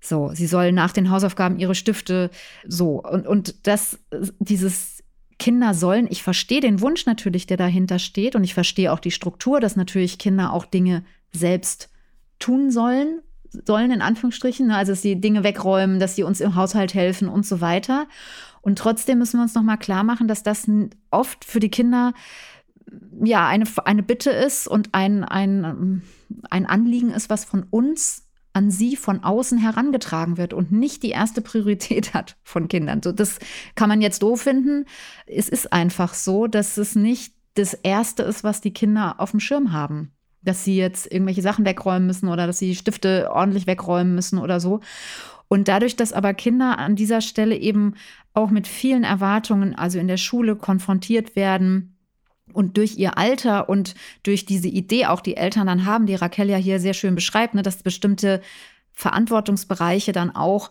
So, 0.00 0.30
sie 0.34 0.46
soll 0.46 0.72
nach 0.72 0.92
den 0.92 1.10
Hausaufgaben 1.10 1.58
ihre 1.58 1.74
Stifte 1.74 2.30
so. 2.66 3.02
Und, 3.02 3.26
und 3.26 3.66
das, 3.66 3.98
dieses 4.38 5.02
Kinder 5.38 5.74
sollen, 5.74 6.06
ich 6.10 6.22
verstehe 6.22 6.60
den 6.60 6.80
Wunsch 6.80 7.06
natürlich, 7.06 7.46
der 7.46 7.56
dahinter 7.56 7.98
steht 7.98 8.36
und 8.36 8.44
ich 8.44 8.54
verstehe 8.54 8.92
auch 8.92 9.00
die 9.00 9.10
Struktur, 9.10 9.60
dass 9.60 9.76
natürlich 9.76 10.18
Kinder 10.18 10.52
auch 10.52 10.66
Dinge 10.66 11.04
selbst 11.32 11.90
tun 12.38 12.70
sollen 12.70 13.20
sollen, 13.66 13.90
in 13.90 14.02
Anführungsstrichen, 14.02 14.68
ne? 14.68 14.76
also 14.76 14.92
dass 14.92 15.02
sie 15.02 15.20
Dinge 15.20 15.44
wegräumen, 15.44 16.00
dass 16.00 16.16
sie 16.16 16.22
uns 16.22 16.40
im 16.40 16.54
Haushalt 16.54 16.94
helfen 16.94 17.28
und 17.28 17.46
so 17.46 17.60
weiter. 17.60 18.06
Und 18.62 18.78
trotzdem 18.78 19.18
müssen 19.18 19.38
wir 19.38 19.42
uns 19.42 19.54
nochmal 19.54 19.78
klar 19.78 20.04
machen, 20.04 20.28
dass 20.28 20.42
das 20.42 20.66
oft 21.10 21.44
für 21.44 21.60
die 21.60 21.70
Kinder 21.70 22.14
ja 23.22 23.46
eine, 23.46 23.64
eine 23.84 24.02
Bitte 24.02 24.30
ist 24.30 24.66
und 24.66 24.90
ein, 24.92 25.24
ein, 25.24 26.02
ein 26.50 26.66
Anliegen 26.66 27.10
ist, 27.10 27.30
was 27.30 27.44
von 27.44 27.64
uns 27.70 28.22
an 28.52 28.70
sie 28.70 28.94
von 28.96 29.24
außen 29.24 29.58
herangetragen 29.58 30.38
wird 30.38 30.54
und 30.54 30.70
nicht 30.70 31.02
die 31.02 31.10
erste 31.10 31.40
Priorität 31.40 32.14
hat 32.14 32.36
von 32.42 32.68
Kindern. 32.68 33.02
So, 33.02 33.12
das 33.12 33.38
kann 33.74 33.88
man 33.88 34.00
jetzt 34.00 34.22
doof 34.22 34.42
finden. 34.42 34.86
Es 35.26 35.48
ist 35.48 35.72
einfach 35.72 36.14
so, 36.14 36.46
dass 36.46 36.76
es 36.76 36.94
nicht 36.94 37.34
das 37.54 37.74
Erste 37.74 38.22
ist, 38.22 38.44
was 38.44 38.60
die 38.60 38.72
Kinder 38.72 39.20
auf 39.20 39.32
dem 39.32 39.40
Schirm 39.40 39.72
haben 39.72 40.13
dass 40.44 40.64
sie 40.64 40.76
jetzt 40.76 41.10
irgendwelche 41.10 41.42
Sachen 41.42 41.64
wegräumen 41.64 42.06
müssen 42.06 42.28
oder 42.28 42.46
dass 42.46 42.58
sie 42.58 42.74
Stifte 42.74 43.30
ordentlich 43.30 43.66
wegräumen 43.66 44.14
müssen 44.14 44.38
oder 44.38 44.60
so. 44.60 44.80
Und 45.48 45.68
dadurch, 45.68 45.96
dass 45.96 46.12
aber 46.12 46.34
Kinder 46.34 46.78
an 46.78 46.96
dieser 46.96 47.20
Stelle 47.20 47.56
eben 47.56 47.94
auch 48.32 48.50
mit 48.50 48.66
vielen 48.66 49.04
Erwartungen, 49.04 49.74
also 49.74 49.98
in 49.98 50.08
der 50.08 50.16
Schule 50.16 50.56
konfrontiert 50.56 51.36
werden, 51.36 51.94
und 52.52 52.76
durch 52.76 52.96
ihr 52.98 53.16
Alter 53.18 53.68
und 53.68 53.94
durch 54.22 54.44
diese 54.44 54.68
Idee 54.68 55.06
auch 55.06 55.20
die 55.20 55.36
Eltern 55.36 55.66
dann 55.66 55.86
haben, 55.86 56.06
die 56.06 56.14
Raquel 56.14 56.50
ja 56.50 56.56
hier 56.56 56.78
sehr 56.78 56.94
schön 56.94 57.14
beschreibt, 57.14 57.54
ne, 57.54 57.62
dass 57.62 57.82
bestimmte 57.82 58.40
Verantwortungsbereiche 58.92 60.12
dann 60.12 60.34
auch 60.34 60.70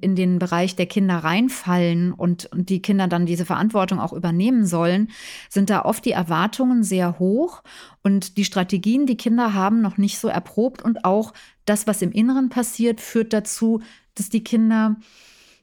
in 0.00 0.16
den 0.16 0.38
Bereich 0.38 0.76
der 0.76 0.86
Kinder 0.86 1.18
reinfallen 1.18 2.12
und, 2.12 2.46
und 2.46 2.68
die 2.68 2.82
Kinder 2.82 3.08
dann 3.08 3.26
diese 3.26 3.44
Verantwortung 3.44 4.00
auch 4.00 4.12
übernehmen 4.12 4.66
sollen, 4.66 5.10
sind 5.48 5.70
da 5.70 5.84
oft 5.84 6.04
die 6.04 6.12
Erwartungen 6.12 6.82
sehr 6.82 7.18
hoch 7.18 7.62
und 8.02 8.36
die 8.36 8.44
Strategien, 8.44 9.06
die 9.06 9.16
Kinder 9.16 9.54
haben, 9.54 9.80
noch 9.80 9.98
nicht 9.98 10.18
so 10.18 10.28
erprobt 10.28 10.82
und 10.82 11.04
auch 11.04 11.32
das, 11.64 11.86
was 11.86 12.02
im 12.02 12.12
Inneren 12.12 12.48
passiert, 12.48 13.00
führt 13.00 13.32
dazu, 13.32 13.80
dass 14.14 14.28
die 14.28 14.44
Kinder 14.44 14.96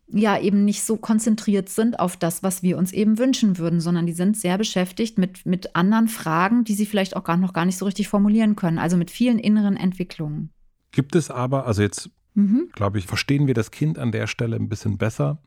ja 0.09 0.39
eben 0.39 0.63
nicht 0.63 0.83
so 0.83 0.97
konzentriert 0.97 1.69
sind 1.69 1.99
auf 1.99 2.15
das, 2.15 2.41
was 2.41 2.63
wir 2.63 2.77
uns 2.77 2.93
eben 2.93 3.17
wünschen 3.17 3.57
würden, 3.57 3.81
sondern 3.81 4.05
die 4.05 4.13
sind 4.13 4.37
sehr 4.37 4.57
beschäftigt 4.57 5.17
mit, 5.17 5.45
mit 5.45 5.75
anderen 5.75 6.07
Fragen, 6.07 6.63
die 6.63 6.75
sie 6.75 6.85
vielleicht 6.85 7.15
auch 7.15 7.23
gar 7.23 7.37
noch 7.37 7.53
gar 7.53 7.65
nicht 7.65 7.77
so 7.77 7.85
richtig 7.85 8.07
formulieren 8.07 8.55
können, 8.55 8.79
also 8.79 8.95
mit 8.95 9.11
vielen 9.11 9.39
inneren 9.39 9.75
Entwicklungen. 9.75 10.51
Gibt 10.91 11.15
es 11.15 11.29
aber, 11.29 11.67
also 11.67 11.81
jetzt 11.81 12.09
mhm. 12.37 12.69
glaube 12.73 12.99
ich, 12.99 13.05
verstehen 13.05 13.47
wir 13.47 13.53
das 13.53 13.71
Kind 13.71 13.99
an 13.99 14.11
der 14.11 14.27
Stelle 14.27 14.55
ein 14.55 14.69
bisschen 14.69 14.97
besser. 14.97 15.39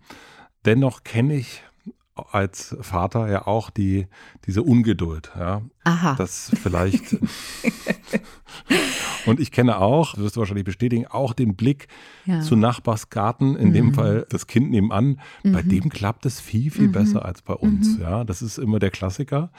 Dennoch 0.65 1.05
kenne 1.05 1.35
ich 1.35 1.63
als 2.33 2.77
Vater 2.81 3.31
ja 3.31 3.47
auch 3.47 3.71
die, 3.71 4.07
diese 4.47 4.63
Ungeduld. 4.63 5.33
Ja. 5.39 5.63
Aha. 5.85 6.15
Das 6.17 6.53
vielleicht. 6.63 7.13
und 9.27 9.41
ich 9.41 9.53
kenne 9.53 9.79
auch, 9.79 10.15
das 10.15 10.23
wirst 10.23 10.37
du 10.37 10.41
wahrscheinlich 10.41 10.65
bestätigen, 10.65 11.07
auch 11.07 11.33
den 11.33 11.57
Blick 11.57 11.89
ja. 12.27 12.41
zu 12.41 12.57
Nachbarsgarten, 12.57 13.57
in 13.57 13.69
mhm. 13.69 13.73
dem 13.73 13.95
Fall 13.95 14.27
das 14.29 14.47
Kind 14.47 14.71
nebenan. 14.71 15.21
Mhm. 15.43 15.53
Bei 15.53 15.63
dem 15.63 15.89
klappt 15.89 16.27
es 16.27 16.41
viel, 16.41 16.71
viel 16.71 16.89
mhm. 16.89 16.93
besser 16.93 17.25
als 17.25 17.43
bei 17.43 17.55
uns. 17.55 17.97
Mhm. 17.97 18.03
Ja, 18.03 18.25
das 18.25 18.43
ist 18.43 18.59
immer 18.59 18.79
der 18.79 18.91
Klassiker. 18.91 19.51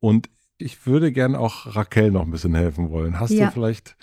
Und 0.00 0.30
ich 0.58 0.86
würde 0.86 1.12
gerne 1.12 1.38
auch 1.38 1.76
Raquel 1.76 2.10
noch 2.10 2.22
ein 2.22 2.30
bisschen 2.30 2.54
helfen 2.54 2.90
wollen. 2.90 3.20
Hast 3.20 3.32
ja. 3.32 3.46
du 3.46 3.52
vielleicht 3.52 3.96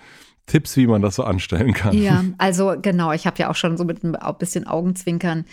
Tipps, 0.45 0.75
wie 0.75 0.87
man 0.87 1.01
das 1.01 1.15
so 1.15 1.23
anstellen 1.23 1.73
kann. 1.73 1.97
Ja, 1.97 2.23
also 2.37 2.75
genau, 2.81 3.11
ich 3.11 3.25
habe 3.25 3.39
ja 3.39 3.49
auch 3.49 3.55
schon 3.55 3.77
so 3.77 3.85
mit 3.85 4.03
ein 4.03 4.15
bisschen 4.37 4.67
Augenzwinkern 4.67 5.45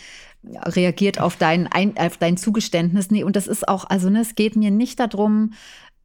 reagiert 0.44 1.20
auf 1.20 1.36
dein, 1.36 1.68
auf 1.96 2.16
dein 2.16 2.36
Zugeständnis. 2.36 3.10
Nee, 3.10 3.24
und 3.24 3.36
das 3.36 3.46
ist 3.46 3.68
auch, 3.68 3.84
also 3.84 4.10
ne, 4.10 4.20
es 4.20 4.34
geht 4.34 4.56
mir 4.56 4.70
nicht 4.70 4.98
darum, 4.98 5.52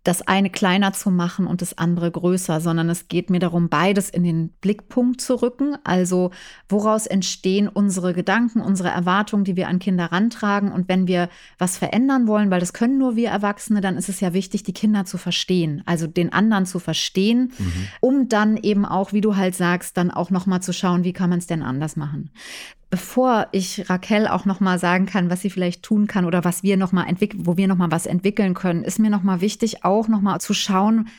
das 0.06 0.22
eine 0.22 0.52
kleiner 0.52 0.94
zu 0.94 1.10
machen 1.10 1.48
und 1.48 1.64
das 1.64 1.80
andere 1.80 2.12
größer, 2.12 2.62
sondern 2.62 2.90
es 2.92 3.08
geht 3.08 3.32
mir 3.32 3.40
darum, 3.40 3.70
beides 3.70 4.12
in 4.12 4.24
den 4.24 4.50
Blickpunkt 4.62 5.20
zu 5.20 5.42
rücken. 5.42 5.78
Also 5.84 6.30
woraus 6.70 7.08
entstehen 7.08 7.68
unsere 7.68 8.14
Gedanken, 8.14 8.62
unsere 8.62 8.90
Erwartungen, 8.90 9.46
die 9.46 9.56
wir 9.56 9.68
an 9.68 9.80
Kinder 9.80 10.12
rantragen. 10.12 10.72
Und 10.72 10.88
wenn 10.88 11.08
wir 11.08 11.28
was 11.58 11.80
verändern 11.80 12.28
wollen, 12.28 12.52
weil 12.52 12.60
das 12.60 12.72
können 12.72 13.00
nur 13.00 13.16
wir 13.16 13.30
Erwachsene, 13.30 13.82
dann 13.82 13.98
ist 13.98 14.08
es 14.08 14.20
ja 14.20 14.34
wichtig, 14.34 14.62
die 14.62 14.74
Kinder 14.74 15.06
zu 15.06 15.18
verstehen, 15.18 15.82
also 15.88 16.06
den 16.06 16.32
anderen 16.32 16.68
zu 16.68 16.78
verstehen, 16.78 17.52
mhm. 17.58 17.88
um 18.00 18.30
dann 18.30 18.58
eben 18.58 18.86
auch, 18.86 19.12
wie 19.12 19.22
du 19.22 19.36
halt 19.36 19.56
sagst, 19.56 19.98
dann 19.98 20.12
auch 20.12 20.30
nochmal 20.30 20.62
zu 20.62 20.72
schauen, 20.72 21.04
wie 21.04 21.14
kann 21.14 21.32
man 21.32 21.40
es 21.40 21.48
denn 21.48 21.64
anders 21.64 21.96
machen 21.96 22.30
bevor 22.96 23.48
ich 23.52 23.90
Raquel 23.90 24.26
auch 24.26 24.46
noch 24.46 24.62
mal 24.62 24.80
sagen 24.80 25.06
kann, 25.06 25.30
was 25.30 25.42
sie 25.42 25.50
vielleicht 25.50 25.84
tun 25.84 26.08
kann 26.08 26.24
oder 26.24 26.46
was 26.46 26.64
wir 26.64 26.78
noch 26.78 26.94
mal 26.94 27.04
entwickeln, 27.04 27.46
wo 27.46 27.58
wir 27.58 27.68
noch 27.68 27.76
mal 27.76 27.92
was 27.92 28.06
entwickeln 28.06 28.54
können, 28.54 28.86
ist 28.86 29.00
mir 29.00 29.10
noch 29.10 29.22
mal 29.22 29.42
wichtig, 29.42 29.84
auch 29.84 30.08
noch 30.08 30.22
mal 30.22 30.40
zu 30.40 30.54
schauen, 30.54 31.10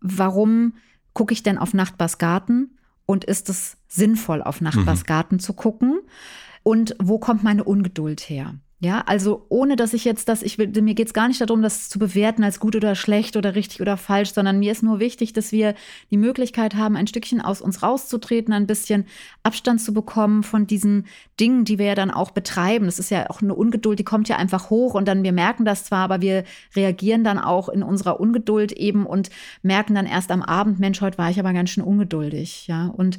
warum 0.00 0.72
gucke 1.12 1.32
ich 1.32 1.44
denn 1.44 1.56
auf 1.56 1.72
Nachbarsgarten 1.72 2.76
und 3.06 3.22
ist 3.22 3.48
es 3.48 3.76
sinnvoll, 3.86 4.42
auf 4.42 4.60
Nachbarsgarten 4.60 5.36
mhm. 5.36 5.40
zu 5.40 5.52
gucken? 5.52 6.00
Und 6.64 6.96
wo 6.98 7.20
kommt 7.20 7.44
meine 7.44 7.62
Ungeduld 7.62 8.28
her? 8.28 8.56
Ja, 8.82 9.02
also 9.04 9.44
ohne 9.50 9.76
dass 9.76 9.92
ich 9.92 10.06
jetzt 10.06 10.30
das, 10.30 10.42
ich 10.42 10.56
will, 10.56 10.68
mir 10.80 10.94
geht 10.94 11.08
es 11.08 11.12
gar 11.12 11.28
nicht 11.28 11.38
darum, 11.38 11.60
das 11.60 11.90
zu 11.90 11.98
bewerten 11.98 12.42
als 12.42 12.60
gut 12.60 12.74
oder 12.74 12.94
schlecht 12.94 13.36
oder 13.36 13.54
richtig 13.54 13.82
oder 13.82 13.98
falsch, 13.98 14.32
sondern 14.32 14.58
mir 14.58 14.72
ist 14.72 14.82
nur 14.82 15.00
wichtig, 15.00 15.34
dass 15.34 15.52
wir 15.52 15.74
die 16.10 16.16
Möglichkeit 16.16 16.74
haben, 16.74 16.96
ein 16.96 17.06
Stückchen 17.06 17.42
aus 17.42 17.60
uns 17.60 17.82
rauszutreten, 17.82 18.54
ein 18.54 18.66
bisschen 18.66 19.04
Abstand 19.42 19.82
zu 19.82 19.92
bekommen 19.92 20.42
von 20.42 20.66
diesen 20.66 21.06
Dingen, 21.38 21.66
die 21.66 21.78
wir 21.78 21.86
ja 21.86 21.94
dann 21.94 22.10
auch 22.10 22.30
betreiben. 22.30 22.86
Das 22.86 22.98
ist 22.98 23.10
ja 23.10 23.28
auch 23.28 23.42
eine 23.42 23.54
Ungeduld, 23.54 23.98
die 23.98 24.04
kommt 24.04 24.30
ja 24.30 24.36
einfach 24.36 24.70
hoch 24.70 24.94
und 24.94 25.06
dann 25.06 25.24
wir 25.24 25.32
merken 25.32 25.66
das 25.66 25.84
zwar, 25.84 26.04
aber 26.04 26.22
wir 26.22 26.44
reagieren 26.74 27.22
dann 27.22 27.38
auch 27.38 27.68
in 27.68 27.82
unserer 27.82 28.18
Ungeduld 28.18 28.72
eben 28.72 29.04
und 29.04 29.28
merken 29.60 29.94
dann 29.94 30.06
erst 30.06 30.30
am 30.30 30.40
Abend, 30.40 30.80
Mensch, 30.80 31.02
heute 31.02 31.18
war 31.18 31.28
ich 31.28 31.38
aber 31.38 31.52
ganz 31.52 31.68
schön 31.68 31.84
ungeduldig, 31.84 32.66
ja. 32.66 32.86
Und 32.86 33.18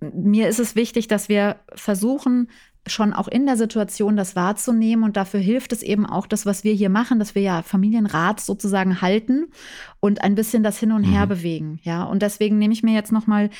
mir 0.00 0.48
ist 0.48 0.58
es 0.58 0.74
wichtig, 0.74 1.06
dass 1.06 1.28
wir 1.28 1.56
versuchen, 1.74 2.48
schon 2.86 3.12
auch 3.12 3.28
in 3.28 3.46
der 3.46 3.56
Situation 3.56 4.16
das 4.16 4.36
wahrzunehmen. 4.36 5.04
Und 5.04 5.16
dafür 5.16 5.40
hilft 5.40 5.72
es 5.72 5.82
eben 5.82 6.06
auch 6.06 6.26
das, 6.26 6.46
was 6.46 6.64
wir 6.64 6.72
hier 6.72 6.90
machen, 6.90 7.18
dass 7.18 7.34
wir 7.34 7.42
ja 7.42 7.62
Familienrat 7.62 8.40
sozusagen 8.40 9.00
halten 9.00 9.46
und 10.00 10.22
ein 10.22 10.34
bisschen 10.34 10.62
das 10.62 10.78
hin 10.78 10.92
und 10.92 11.04
her 11.04 11.26
mhm. 11.26 11.28
bewegen. 11.28 11.80
Ja, 11.82 12.04
und 12.04 12.22
deswegen 12.22 12.58
nehme 12.58 12.72
ich 12.72 12.82
mir 12.82 12.94
jetzt 12.94 13.12
nochmal 13.12 13.50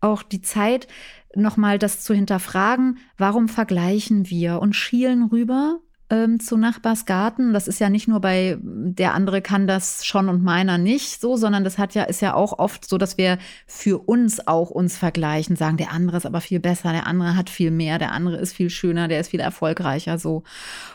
auch 0.00 0.22
die 0.22 0.42
Zeit, 0.42 0.86
nochmal 1.34 1.78
das 1.78 2.00
zu 2.00 2.14
hinterfragen. 2.14 2.98
Warum 3.16 3.48
vergleichen 3.48 4.28
wir 4.30 4.60
und 4.60 4.74
schielen 4.74 5.24
rüber 5.24 5.80
ähm, 6.10 6.38
zu 6.40 6.56
Nachbarsgarten. 6.56 7.52
Das 7.52 7.66
ist 7.66 7.80
ja 7.80 7.88
nicht 7.88 8.08
nur 8.08 8.20
bei 8.20 8.58
der 8.60 9.14
andere 9.14 9.40
kann 9.40 9.66
das 9.66 10.04
schon 10.04 10.28
und 10.28 10.42
meiner 10.42 10.78
nicht 10.78 11.20
so, 11.20 11.36
sondern 11.36 11.64
das 11.64 11.78
hat 11.78 11.94
ja, 11.94 12.04
ist 12.04 12.20
ja 12.20 12.34
auch 12.34 12.58
oft 12.58 12.88
so, 12.88 12.98
dass 12.98 13.16
wir 13.16 13.38
für 13.66 13.98
uns 13.98 14.46
auch 14.46 14.70
uns 14.70 14.96
vergleichen, 14.96 15.56
sagen, 15.56 15.76
der 15.76 15.92
andere 15.92 16.18
ist 16.18 16.26
aber 16.26 16.40
viel 16.40 16.60
besser, 16.60 16.92
der 16.92 17.06
andere 17.06 17.36
hat 17.36 17.50
viel 17.50 17.70
mehr, 17.70 17.98
der 17.98 18.12
andere 18.12 18.36
ist 18.36 18.54
viel 18.54 18.70
schöner, 18.70 19.08
der 19.08 19.20
ist 19.20 19.30
viel 19.30 19.40
erfolgreicher 19.40 20.18
so. 20.18 20.42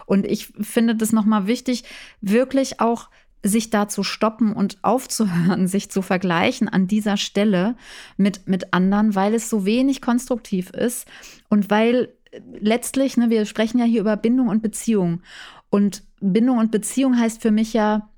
Und 0.06 0.26
ich 0.26 0.48
finde 0.62 0.96
das 0.96 1.12
nochmal 1.12 1.48
wichtig, 1.48 1.84
wirklich 2.22 2.80
auch 2.80 3.10
sich 3.42 3.70
da 3.70 3.88
zu 3.88 4.04
stoppen 4.04 4.54
und 4.54 4.80
aufzuhören, 4.82 5.68
sich 5.68 5.90
zu 5.90 6.02
vergleichen 6.02 6.68
an 6.68 6.88
dieser 6.88 7.18
Stelle 7.18 7.76
mit, 8.18 8.48
mit 8.48 8.74
anderen, 8.74 9.16
weil 9.16 9.34
es 9.34 9.50
so 9.50 9.66
wenig 9.66 10.02
konstruktiv 10.02 10.72
ist 10.72 11.08
und 11.50 11.70
weil 11.70 12.14
letztlich, 12.60 13.18
ne, 13.18 13.30
wir 13.30 13.46
sprechen 13.46 13.80
ja 13.80 13.86
hier 13.86 14.02
über 14.02 14.18
Bindung 14.18 14.48
und 14.48 14.62
Beziehung. 14.62 15.22
Und 15.70 16.04
Bindung 16.20 16.58
und 16.58 16.72
Beziehung 16.72 17.18
heißt 17.18 17.42
für 17.42 17.52
mich 17.52 17.74
ja 17.74 18.10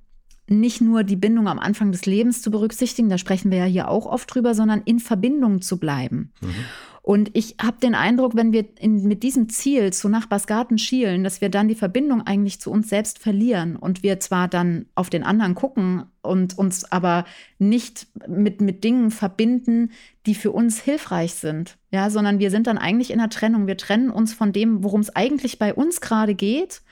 nicht 0.48 0.82
nur 0.82 1.04
die 1.04 1.16
Bindung 1.16 1.48
am 1.48 1.60
Anfang 1.60 1.92
des 1.92 2.06
Lebens 2.06 2.42
zu 2.42 2.52
berücksichtigen, 2.52 3.10
da 3.10 3.18
sprechen 3.18 3.52
wir 3.52 3.60
ja 3.60 3.66
hier 3.66 3.88
auch 3.88 4.06
oft 4.06 4.34
drüber, 4.34 4.54
sondern 4.54 4.82
in 4.84 5.00
Verbindung 5.00 5.62
zu 5.62 5.78
bleiben. 5.78 6.32
Mhm. 6.42 6.56
Und 7.04 7.32
ich 7.34 7.56
habe 7.62 7.78
den 7.82 7.96
Eindruck, 7.96 8.36
wenn 8.36 8.54
wir 8.54 8.66
in, 8.80 9.08
mit 9.08 9.24
diesem 9.24 9.50
Ziel 9.50 9.92
zu 9.92 10.08
Nachbarsgarten 10.08 10.78
schielen, 10.78 11.24
dass 11.24 11.42
wir 11.42 11.50
dann 11.50 11.68
die 11.68 11.76
Verbindung 11.76 12.22
eigentlich 12.22 12.62
zu 12.62 12.70
uns 12.70 12.90
selbst 12.90 13.18
verlieren 13.18 13.76
und 13.76 14.04
wir 14.04 14.20
zwar 14.20 14.48
dann 14.48 14.86
auf 14.94 15.10
den 15.10 15.24
anderen 15.24 15.56
gucken 15.56 16.04
und 16.22 16.58
uns 16.60 16.92
aber 16.92 17.26
nicht 17.58 18.06
mit, 18.28 18.62
mit 18.62 18.84
Dingen 18.84 19.10
verbinden, 19.10 19.92
die 20.28 20.36
für 20.36 20.52
uns 20.52 20.80
hilfreich 20.80 21.34
sind. 21.34 21.78
Ja, 21.90 22.12
sondern 22.12 22.38
wir 22.38 22.52
sind 22.52 22.68
dann 22.68 22.78
eigentlich 22.78 23.10
in 23.10 23.18
der 23.18 23.30
Trennung. 23.30 23.66
Wir 23.66 23.78
trennen 23.78 24.12
uns 24.12 24.34
von 24.34 24.54
dem, 24.54 24.84
worum 24.84 25.02
es 25.02 25.16
eigentlich 25.16 25.58
bei 25.58 25.74
uns 25.74 26.02
gerade 26.02 26.36
geht 26.36 26.84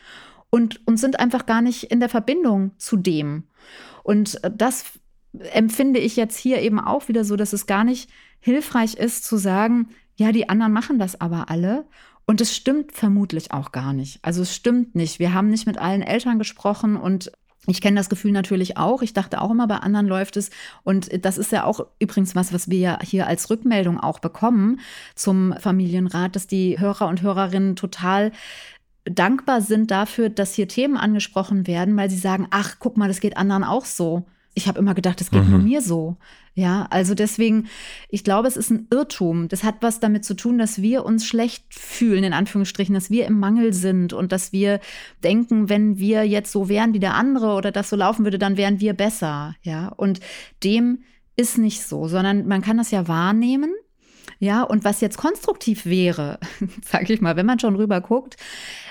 und, 0.49 0.85
und 0.87 0.97
sind 0.97 1.19
einfach 1.19 1.45
gar 1.45 1.61
nicht 1.61 1.83
in 1.83 1.99
der 1.99 2.09
Verbindung 2.09 2.71
zu 2.79 2.97
dem. 2.97 3.43
Und 4.01 4.41
das 4.57 4.85
empfinde 5.53 5.99
ich 5.99 6.15
jetzt 6.15 6.37
hier 6.37 6.61
eben 6.61 6.79
auch 6.79 7.07
wieder 7.07 7.23
so, 7.23 7.35
dass 7.35 7.53
es 7.53 7.67
gar 7.67 7.83
nicht 7.83 8.09
hilfreich 8.39 8.95
ist 8.95 9.23
zu 9.23 9.37
sagen, 9.37 9.89
ja, 10.15 10.31
die 10.31 10.49
anderen 10.49 10.73
machen 10.73 10.99
das 10.99 11.19
aber 11.19 11.49
alle. 11.49 11.85
Und 12.25 12.41
es 12.41 12.55
stimmt 12.55 12.91
vermutlich 12.91 13.51
auch 13.51 13.71
gar 13.71 13.91
nicht. 13.93 14.19
Also 14.21 14.43
es 14.43 14.53
stimmt 14.53 14.93
nicht. 14.93 15.17
Wir 15.17 15.33
haben 15.33 15.49
nicht 15.49 15.65
mit 15.65 15.79
allen 15.79 16.03
Eltern 16.03 16.37
gesprochen 16.37 16.95
und 16.95 17.31
ich 17.65 17.81
kenne 17.81 17.97
das 17.97 18.09
Gefühl 18.09 18.31
natürlich 18.31 18.77
auch. 18.77 19.01
Ich 19.01 19.13
dachte 19.13 19.41
auch 19.41 19.51
immer, 19.51 19.67
bei 19.67 19.77
anderen 19.77 20.07
läuft 20.07 20.37
es. 20.37 20.49
Und 20.83 21.25
das 21.25 21.37
ist 21.37 21.51
ja 21.51 21.63
auch 21.63 21.87
übrigens 21.99 22.35
was, 22.35 22.53
was 22.53 22.69
wir 22.69 22.79
ja 22.79 22.99
hier 23.01 23.27
als 23.27 23.49
Rückmeldung 23.49 23.99
auch 23.99 24.19
bekommen 24.19 24.79
zum 25.15 25.53
Familienrat, 25.59 26.35
dass 26.35 26.47
die 26.47 26.79
Hörer 26.79 27.07
und 27.07 27.21
Hörerinnen 27.21 27.75
total 27.75 28.31
dankbar 29.05 29.61
sind 29.61 29.91
dafür, 29.91 30.29
dass 30.29 30.53
hier 30.53 30.67
Themen 30.67 30.97
angesprochen 30.97 31.67
werden, 31.67 31.97
weil 31.97 32.09
sie 32.09 32.17
sagen, 32.17 32.47
ach, 32.51 32.75
guck 32.79 32.97
mal, 32.97 33.07
das 33.07 33.21
geht 33.21 33.37
anderen 33.37 33.63
auch 33.63 33.85
so. 33.85 34.25
Ich 34.55 34.67
habe 34.67 34.79
immer 34.79 34.93
gedacht, 34.93 35.21
das 35.21 35.31
geht 35.31 35.43
mhm. 35.45 35.51
nur 35.51 35.59
mir 35.59 35.81
so. 35.81 36.17
Ja, 36.53 36.87
also 36.89 37.13
deswegen, 37.13 37.67
ich 38.09 38.23
glaube, 38.23 38.47
es 38.47 38.57
ist 38.57 38.69
ein 38.69 38.87
Irrtum. 38.91 39.47
Das 39.47 39.63
hat 39.63 39.75
was 39.81 39.99
damit 39.99 40.25
zu 40.25 40.33
tun, 40.33 40.57
dass 40.57 40.81
wir 40.81 41.05
uns 41.05 41.25
schlecht 41.25 41.73
fühlen, 41.73 42.23
in 42.23 42.33
Anführungsstrichen, 42.33 42.93
dass 42.93 43.09
wir 43.09 43.25
im 43.27 43.39
Mangel 43.39 43.71
sind 43.71 44.11
und 44.11 44.31
dass 44.31 44.51
wir 44.51 44.81
denken, 45.23 45.69
wenn 45.69 45.99
wir 45.99 46.27
jetzt 46.27 46.51
so 46.51 46.67
wären 46.67 46.93
wie 46.93 46.99
der 46.99 47.13
andere 47.13 47.53
oder 47.53 47.71
das 47.71 47.89
so 47.89 47.95
laufen 47.95 48.25
würde, 48.25 48.39
dann 48.39 48.57
wären 48.57 48.79
wir 48.79 48.93
besser. 48.93 49.55
Ja, 49.61 49.87
und 49.89 50.19
dem 50.63 51.03
ist 51.37 51.57
nicht 51.57 51.83
so, 51.83 52.09
sondern 52.09 52.47
man 52.47 52.61
kann 52.61 52.77
das 52.77 52.91
ja 52.91 53.07
wahrnehmen. 53.07 53.71
Ja, 54.39 54.63
und 54.63 54.83
was 54.83 55.01
jetzt 55.01 55.17
konstruktiv 55.17 55.85
wäre, 55.85 56.39
sage 56.85 57.13
ich 57.13 57.21
mal, 57.21 57.35
wenn 57.35 57.45
man 57.45 57.59
schon 57.59 57.75
rüber 57.75 58.01
guckt, 58.01 58.35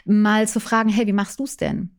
mal 0.04 0.48
zu 0.48 0.60
fragen, 0.60 0.88
hey, 0.88 1.06
wie 1.06 1.12
machst 1.12 1.38
du 1.40 1.44
es 1.44 1.56
denn? 1.56 1.97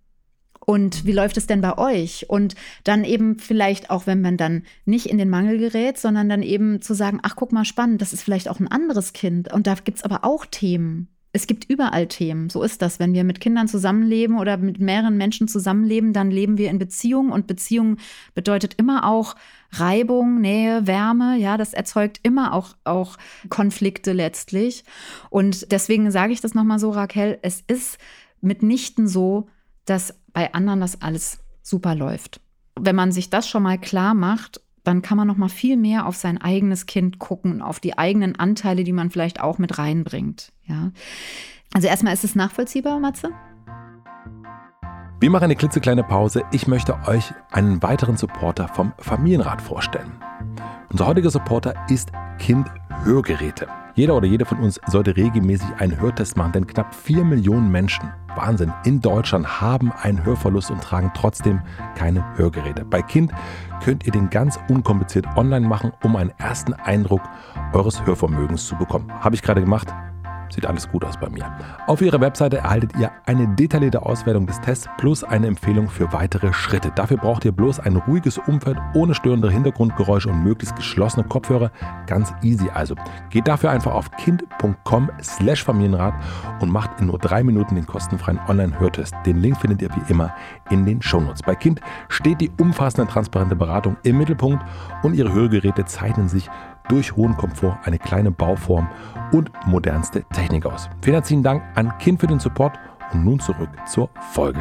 Und 0.70 1.04
wie 1.04 1.14
läuft 1.14 1.36
es 1.38 1.48
denn 1.48 1.62
bei 1.62 1.80
euch? 1.80 2.30
Und 2.30 2.54
dann 2.84 3.04
eben 3.04 3.40
vielleicht 3.40 3.90
auch, 3.90 4.06
wenn 4.06 4.22
man 4.22 4.38
dann 4.38 4.62
nicht 4.86 5.08
in 5.08 5.18
den 5.18 5.28
Mangel 5.28 5.58
gerät, 5.58 5.98
sondern 5.98 6.30
dann 6.30 6.44
eben 6.44 6.80
zu 6.80 6.94
sagen, 6.94 7.18
ach, 7.24 7.36
guck 7.36 7.52
mal, 7.52 7.66
spannend, 7.66 8.04
das 8.04 8.14
ist 8.14 8.22
vielleicht 8.22 8.48
auch 8.48 8.60
ein 8.60 8.68
anderes 8.68 9.14
Kind. 9.14 9.52
Und 9.52 9.66
da 9.66 9.74
gibt 9.74 9.98
es 9.98 10.04
aber 10.04 10.24
auch 10.24 10.46
Themen. 10.46 11.08
Es 11.34 11.48
gibt 11.48 11.68
überall 11.68 12.06
Themen. 12.06 12.52
So 12.52 12.62
ist 12.62 12.84
das. 12.84 13.00
Wenn 13.00 13.16
wir 13.16 13.24
mit 13.24 13.40
Kindern 13.40 13.68
zusammenleben 13.68 14.38
oder 14.38 14.58
mit 14.58 14.80
mehreren 14.80 15.18
Menschen 15.18 15.48
zusammenleben, 15.48 16.14
dann 16.14 16.30
leben 16.30 16.60
wir 16.60 16.70
in 16.70 16.78
Beziehung. 16.78 17.32
Und 17.32 17.48
Beziehung 17.48 17.98
bedeutet 18.36 18.76
immer 18.76 19.10
auch 19.10 19.36
Reibung, 19.72 20.40
Nähe, 20.40 20.86
Wärme. 20.86 21.36
Ja, 21.40 21.58
das 21.58 21.74
erzeugt 21.74 22.20
immer 22.22 22.54
auch, 22.54 22.76
auch 22.84 23.18
Konflikte 23.50 24.14
letztlich. 24.14 24.84
Und 25.32 25.72
deswegen 25.72 26.12
sage 26.12 26.32
ich 26.32 26.42
das 26.42 26.54
nochmal 26.54 26.78
so, 26.78 26.92
Raquel, 26.92 27.40
es 27.42 27.64
ist 27.66 27.98
mitnichten 28.40 29.08
so, 29.08 29.48
dass 29.90 30.14
bei 30.34 30.54
anderen 30.54 30.82
das 30.82 31.02
alles 31.02 31.40
super 31.62 31.96
läuft. 31.96 32.42
Wenn 32.80 32.96
man 32.96 33.12
sich 33.12 33.30
das 33.30 33.48
schon 33.48 33.64
mal 33.64 33.78
klar 33.78 34.14
macht, 34.14 34.62
dann 34.84 35.02
kann 35.02 35.18
man 35.18 35.28
noch 35.28 35.38
mal 35.38 35.50
viel 35.50 35.78
mehr 35.78 36.06
auf 36.08 36.16
sein 36.16 36.40
eigenes 36.40 36.86
Kind 36.86 37.20
gucken, 37.20 37.62
auf 37.62 37.80
die 37.80 37.98
eigenen 37.98 38.38
Anteile, 38.38 38.84
die 38.84 38.94
man 38.94 39.12
vielleicht 39.12 39.42
auch 39.42 39.58
mit 39.58 39.78
reinbringt. 39.78 40.52
Ja. 40.66 40.92
Also 41.74 41.88
erstmal 41.88 42.14
ist 42.14 42.24
es 42.24 42.36
nachvollziehbar, 42.36 43.00
Matze? 43.00 43.32
Wir 45.20 45.30
machen 45.30 45.44
eine 45.44 45.56
klitzekleine 45.56 46.04
Pause. 46.04 46.44
Ich 46.52 46.68
möchte 46.68 46.98
euch 47.06 47.34
einen 47.52 47.84
weiteren 47.84 48.16
Supporter 48.16 48.70
vom 48.70 48.94
Familienrat 49.00 49.62
vorstellen. 49.62 50.14
Unser 50.90 51.08
heutiger 51.08 51.30
Supporter 51.30 51.76
ist 51.90 52.12
Kind 52.40 52.68
Hörgeräte. 53.04 53.68
Jeder 54.00 54.16
oder 54.16 54.28
jede 54.28 54.46
von 54.46 54.60
uns 54.60 54.80
sollte 54.88 55.18
regelmäßig 55.18 55.68
einen 55.78 56.00
Hörtest 56.00 56.38
machen, 56.38 56.54
denn 56.54 56.68
knapp 56.68 56.96
4 56.96 57.26
Millionen 57.26 57.70
Menschen, 57.70 58.10
Wahnsinn, 58.34 58.72
in 58.86 59.02
Deutschland 59.02 59.60
haben 59.60 59.92
einen 59.92 60.24
Hörverlust 60.24 60.72
und 60.72 60.82
tragen 60.82 61.12
trotzdem 61.14 61.60
keine 61.98 62.24
Hörgeräte. 62.38 62.86
Bei 62.86 63.02
Kind 63.02 63.34
könnt 63.84 64.06
ihr 64.06 64.14
den 64.14 64.30
ganz 64.30 64.58
unkompliziert 64.70 65.26
online 65.36 65.68
machen, 65.68 65.92
um 66.02 66.16
einen 66.16 66.32
ersten 66.38 66.72
Eindruck 66.72 67.20
eures 67.74 68.06
Hörvermögens 68.06 68.68
zu 68.68 68.78
bekommen. 68.78 69.12
Habe 69.20 69.36
ich 69.36 69.42
gerade 69.42 69.60
gemacht. 69.60 69.94
Sieht 70.50 70.66
alles 70.66 70.90
gut 70.90 71.06
aus 71.06 71.18
bei 71.20 71.30
mir. 71.30 71.46
Auf 71.88 72.02
Ihrer 72.02 72.20
Webseite 72.22 72.58
erhaltet 72.58 72.92
ihr 72.98 73.12
eine 73.26 73.48
detaillierte 73.56 74.04
Auswertung 74.04 74.48
des 74.48 74.60
Tests 74.62 74.90
plus 74.98 75.24
eine 75.24 75.48
Empfehlung 75.48 75.90
für 75.90 76.12
weitere 76.12 76.54
Schritte. 76.54 76.92
Dafür 76.96 77.18
braucht 77.18 77.46
ihr 77.46 77.52
bloß 77.52 77.80
ein 77.80 77.96
ruhiges 77.96 78.38
Umfeld 78.38 78.78
ohne 78.94 79.14
störende 79.14 79.50
Hintergrundgeräusche 79.50 80.30
und 80.30 80.44
möglichst 80.44 80.76
geschlossene 80.76 81.26
Kopfhörer. 81.28 81.72
Ganz 82.08 82.34
easy 82.42 82.70
also. 82.74 82.96
Geht 83.30 83.48
dafür 83.48 83.72
einfach 83.72 83.94
auf 83.94 84.10
kind.com 84.12 85.12
slash 85.22 85.64
Familienrat 85.64 86.14
und 86.60 86.72
macht 86.72 87.00
in 87.00 87.08
nur 87.08 87.20
drei 87.20 87.44
Minuten 87.44 87.76
den 87.76 87.86
kostenfreien 87.86 88.40
Online-Hörtest. 88.48 89.16
Den 89.26 89.42
Link 89.42 89.58
findet 89.58 89.82
ihr 89.82 89.90
wie 89.90 90.12
immer 90.12 90.34
in 90.70 90.86
den 90.86 91.02
Shownotes. 91.02 91.44
Bei 91.44 91.56
Kind 91.56 91.82
steht 92.08 92.42
die 92.42 92.52
umfassende 92.60 93.12
transparente 93.12 93.56
Beratung 93.56 93.98
im 94.04 94.18
Mittelpunkt 94.18 94.64
und 95.04 95.14
ihre 95.14 95.34
Hörgeräte 95.34 95.86
zeichnen 95.86 96.28
sich 96.28 96.50
durch 96.90 97.16
hohen 97.16 97.38
Komfort, 97.38 97.78
eine 97.84 97.98
kleine 97.98 98.32
Bauform 98.32 98.90
und 99.32 99.50
modernste 99.66 100.26
Technik 100.34 100.66
aus. 100.66 100.90
Vielen 101.02 101.14
herzlichen 101.14 101.44
Dank 101.44 101.64
an 101.76 101.98
Kind 102.00 102.20
für 102.20 102.28
den 102.28 102.40
Support 102.40 102.78
und 103.14 103.24
nun 103.24 103.40
zurück 103.40 103.70
zur 103.88 104.10
Folge. 104.34 104.60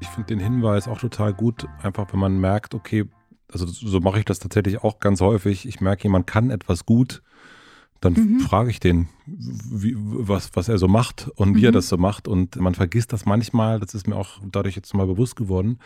Ich 0.00 0.08
finde 0.08 0.26
den 0.34 0.40
Hinweis 0.40 0.86
auch 0.88 0.98
total 0.98 1.32
gut, 1.32 1.66
einfach 1.82 2.12
wenn 2.12 2.20
man 2.20 2.38
merkt, 2.38 2.74
okay, 2.74 3.08
also 3.50 3.66
so 3.66 4.00
mache 4.00 4.18
ich 4.18 4.24
das 4.24 4.38
tatsächlich 4.38 4.82
auch 4.82 5.00
ganz 5.00 5.20
häufig. 5.20 5.66
Ich 5.66 5.80
merke, 5.80 6.04
jemand 6.04 6.26
kann 6.26 6.50
etwas 6.50 6.84
gut, 6.84 7.22
dann 8.00 8.14
mhm. 8.14 8.40
frage 8.40 8.68
ich 8.68 8.80
den, 8.80 9.08
wie, 9.26 9.94
was, 9.96 10.50
was 10.54 10.68
er 10.68 10.76
so 10.76 10.88
macht 10.88 11.28
und 11.36 11.54
wie 11.54 11.60
mhm. 11.60 11.66
er 11.66 11.72
das 11.72 11.88
so 11.88 11.96
macht. 11.96 12.26
Und 12.28 12.56
man 12.56 12.74
vergisst 12.74 13.12
das 13.12 13.24
manchmal, 13.24 13.78
das 13.78 13.94
ist 13.94 14.08
mir 14.08 14.16
auch 14.16 14.40
dadurch 14.44 14.74
jetzt 14.74 14.92
mal 14.92 15.06
bewusst 15.06 15.36
geworden, 15.36 15.78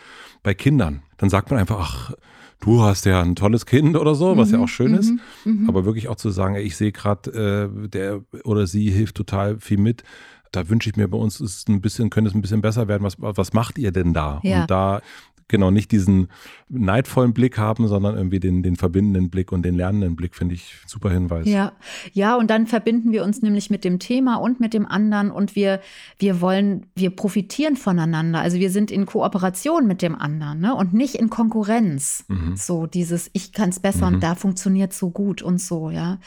bei 0.43 0.53
Kindern. 0.53 1.03
Dann 1.17 1.29
sagt 1.29 1.51
man 1.51 1.59
einfach, 1.59 1.77
ach, 1.79 2.13
du 2.59 2.81
hast 2.81 3.05
ja 3.05 3.21
ein 3.21 3.35
tolles 3.35 3.65
Kind 3.65 3.95
oder 3.95 4.15
so, 4.15 4.37
was 4.37 4.49
mhm. 4.49 4.55
ja 4.55 4.59
auch 4.61 4.67
schön 4.67 4.93
ist. 4.93 5.11
Mhm. 5.45 5.63
Mhm. 5.63 5.69
Aber 5.69 5.85
wirklich 5.85 6.07
auch 6.07 6.15
zu 6.15 6.29
sagen, 6.29 6.55
ich 6.55 6.75
sehe 6.75 6.91
gerade, 6.91 7.69
äh, 7.83 7.87
der 7.87 8.21
oder 8.43 8.67
sie 8.67 8.89
hilft 8.89 9.15
total 9.15 9.59
viel 9.59 9.77
mit. 9.77 10.03
Da 10.51 10.69
wünsche 10.69 10.89
ich 10.89 10.95
mir 10.95 11.07
bei 11.07 11.17
uns 11.17 11.41
ist 11.41 11.67
ein 11.67 11.81
bisschen, 11.81 12.09
könnte 12.09 12.29
es 12.29 12.35
ein 12.35 12.41
bisschen 12.41 12.61
besser 12.61 12.87
werden. 12.87 13.03
Was, 13.03 13.15
was 13.19 13.53
macht 13.53 13.77
ihr 13.77 13.91
denn 13.91 14.13
da? 14.13 14.39
Ja. 14.43 14.61
Und 14.61 14.71
da 14.71 15.01
genau 15.47 15.71
nicht 15.71 15.91
diesen 15.91 16.27
neidvollen 16.69 17.33
Blick 17.33 17.57
haben, 17.57 17.87
sondern 17.87 18.17
irgendwie 18.17 18.39
den, 18.39 18.61
den 18.61 18.75
verbindenden 18.75 19.29
Blick 19.29 19.51
und 19.51 19.63
den 19.63 19.75
lernenden 19.75 20.15
Blick, 20.15 20.35
finde 20.35 20.55
ich 20.55 20.75
super 20.85 21.09
Hinweis. 21.09 21.47
Ja, 21.47 21.71
ja, 22.11 22.35
und 22.35 22.49
dann 22.49 22.67
verbinden 22.67 23.11
wir 23.13 23.23
uns 23.23 23.41
nämlich 23.41 23.69
mit 23.69 23.85
dem 23.85 23.99
Thema 23.99 24.35
und 24.35 24.59
mit 24.59 24.73
dem 24.73 24.85
anderen 24.85 25.31
und 25.31 25.55
wir, 25.55 25.79
wir 26.19 26.41
wollen, 26.41 26.85
wir 26.95 27.11
profitieren 27.11 27.77
voneinander. 27.77 28.39
Also 28.39 28.59
wir 28.59 28.69
sind 28.69 28.91
in 28.91 29.05
Kooperation 29.05 29.87
mit 29.87 30.01
dem 30.01 30.15
anderen 30.15 30.59
ne? 30.59 30.75
und 30.75 30.93
nicht 30.93 31.15
in 31.15 31.29
Konkurrenz. 31.29 32.25
Mhm. 32.27 32.57
So 32.57 32.85
dieses, 32.85 33.29
ich 33.31 33.53
kann 33.53 33.69
es 33.69 33.79
besser 33.79 34.07
mhm. 34.07 34.15
und 34.15 34.23
da 34.23 34.35
funktioniert 34.35 34.91
so 34.91 35.09
gut 35.09 35.41
und 35.41 35.61
so, 35.61 35.89
ja. 35.89 36.19